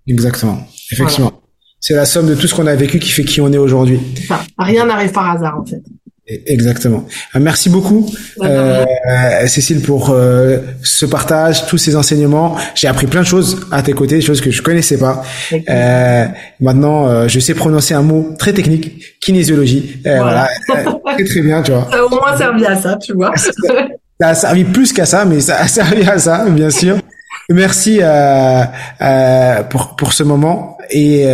Exactement. 0.08 0.60
Effectivement. 0.92 1.32
C'est 1.80 1.94
la 1.94 2.06
somme 2.06 2.28
de 2.28 2.36
tout 2.36 2.48
ce 2.48 2.56
qu'on 2.56 2.68
a 2.68 2.76
vécu 2.76 3.00
qui 3.00 3.12
fait 3.12 3.24
qui 3.24 3.42
on 3.42 3.52
est 3.52 3.58
aujourd'hui. 3.58 4.00
Enfin, 4.24 4.42
rien 4.58 4.86
n'arrive 4.86 5.12
par 5.12 5.30
hasard, 5.32 5.60
en 5.60 5.66
fait. 5.66 5.82
Exactement. 6.28 7.06
Euh, 7.36 7.40
merci 7.40 7.70
beaucoup, 7.70 8.12
euh, 8.42 8.84
Cécile, 9.46 9.82
pour 9.82 10.10
euh, 10.10 10.58
ce 10.82 11.06
partage, 11.06 11.68
tous 11.68 11.78
ces 11.78 11.96
enseignements. 11.96 12.58
J'ai 12.74 12.88
appris 12.88 13.06
plein 13.06 13.22
de 13.22 13.28
choses 13.28 13.68
à 13.72 13.84
tes 13.84 13.94
côtés, 13.94 14.16
des 14.16 14.22
choses 14.22 14.42
que 14.42 14.50
je 14.50 14.64
connaissais 14.64 14.98
pas. 14.98 15.24
Euh, 15.70 16.26
maintenant, 16.60 17.08
euh, 17.08 17.28
je 17.28 17.40
sais 17.40 17.54
prononcer 17.54 17.94
un 17.94 18.02
mot 18.02 18.34
très 18.40 18.54
technique, 18.54 19.20
kinésiologie. 19.22 20.02
Voilà, 20.04 20.50
très 20.68 21.26
très 21.26 21.42
bien, 21.42 21.62
tu 21.62 21.72
vois. 21.72 21.88
Ça 21.92 22.00
a 22.00 22.04
au 22.04 22.10
moins 22.10 22.36
servi 22.36 22.66
à 22.66 22.76
ça, 22.76 22.98
tu 22.98 23.14
vois. 23.14 23.32
ça 23.38 24.28
a 24.30 24.34
servi 24.34 24.64
plus 24.64 24.94
qu'à 24.94 25.06
ça, 25.06 25.26
mais 25.26 25.40
ça 25.42 25.58
a 25.58 25.68
servi 25.68 26.10
à 26.10 26.18
ça, 26.18 26.50
bien 26.50 26.72
sûr. 26.72 26.98
Merci 27.50 28.00
pour 29.70 29.96
pour 29.96 30.14
ce 30.14 30.24
moment 30.24 30.78
et 30.90 31.26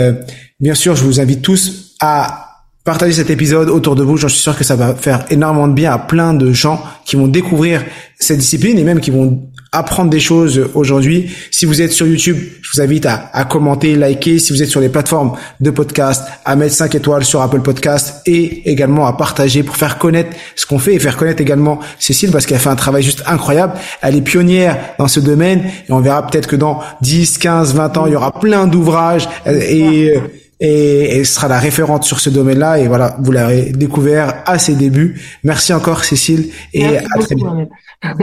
bien 0.59 0.75
sûr, 0.75 0.95
je 0.95 1.03
vous 1.03 1.19
invite 1.19 1.41
tous 1.41 1.95
à 1.99 2.47
partagez 2.83 3.13
cet 3.13 3.29
épisode 3.29 3.69
autour 3.69 3.95
de 3.95 4.03
vous. 4.03 4.17
J'en 4.17 4.27
suis 4.27 4.39
sûr 4.39 4.57
que 4.57 4.63
ça 4.63 4.75
va 4.75 4.95
faire 4.95 5.25
énormément 5.29 5.67
de 5.67 5.73
bien 5.73 5.93
à 5.93 5.99
plein 5.99 6.33
de 6.33 6.51
gens 6.51 6.83
qui 7.05 7.15
vont 7.15 7.27
découvrir 7.27 7.83
cette 8.19 8.39
discipline 8.39 8.77
et 8.77 8.83
même 8.83 8.99
qui 8.99 9.11
vont 9.11 9.41
apprendre 9.73 10.09
des 10.09 10.19
choses 10.19 10.69
aujourd'hui. 10.73 11.31
Si 11.49 11.65
vous 11.65 11.81
êtes 11.81 11.93
sur 11.93 12.05
YouTube, 12.05 12.37
je 12.61 12.71
vous 12.73 12.81
invite 12.81 13.05
à, 13.05 13.29
à, 13.31 13.45
commenter, 13.45 13.95
liker. 13.95 14.37
Si 14.37 14.51
vous 14.51 14.61
êtes 14.61 14.69
sur 14.69 14.81
les 14.81 14.89
plateformes 14.89 15.37
de 15.61 15.71
podcast, 15.71 16.23
à 16.43 16.57
mettre 16.57 16.75
5 16.75 16.93
étoiles 16.95 17.23
sur 17.23 17.41
Apple 17.41 17.61
Podcast 17.61 18.21
et 18.25 18.69
également 18.69 19.07
à 19.07 19.13
partager 19.13 19.63
pour 19.63 19.77
faire 19.77 19.97
connaître 19.97 20.35
ce 20.55 20.65
qu'on 20.65 20.77
fait 20.77 20.95
et 20.95 20.99
faire 20.99 21.15
connaître 21.15 21.41
également 21.41 21.79
Cécile 21.99 22.31
parce 22.31 22.45
qu'elle 22.45 22.59
fait 22.59 22.69
un 22.69 22.75
travail 22.75 23.01
juste 23.01 23.23
incroyable. 23.25 23.73
Elle 24.01 24.17
est 24.17 24.21
pionnière 24.21 24.77
dans 24.99 25.07
ce 25.07 25.21
domaine 25.21 25.63
et 25.87 25.91
on 25.91 26.01
verra 26.01 26.27
peut-être 26.27 26.47
que 26.47 26.57
dans 26.57 26.81
10, 27.01 27.37
15, 27.37 27.73
20 27.73 27.97
ans, 27.97 28.07
il 28.07 28.13
y 28.13 28.15
aura 28.15 28.39
plein 28.39 28.67
d'ouvrages 28.67 29.29
et 29.45 30.15
et, 30.61 31.17
et 31.17 31.23
sera 31.23 31.47
la 31.47 31.59
référente 31.59 32.03
sur 32.03 32.19
ce 32.19 32.29
domaine-là. 32.29 32.79
Et 32.79 32.87
voilà, 32.87 33.17
vous 33.19 33.31
l'avez 33.31 33.71
découvert 33.71 34.43
à 34.45 34.59
ses 34.59 34.75
débuts. 34.75 35.19
Merci 35.43 35.73
encore, 35.73 36.05
Cécile, 36.05 36.51
et 36.73 36.97
à 36.97 37.01
très 37.19 37.35
bientôt. 37.35 37.69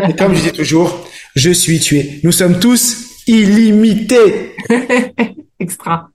Et 0.09 0.15
comme 0.15 0.35
je 0.35 0.43
dis 0.43 0.53
toujours, 0.53 1.05
je 1.35 1.51
suis 1.51 1.81
tué. 1.81 2.21
Nous 2.23 2.33
sommes 2.33 2.59
tous 2.59 3.23
illimités. 3.27 4.57
Extra. 5.61 6.11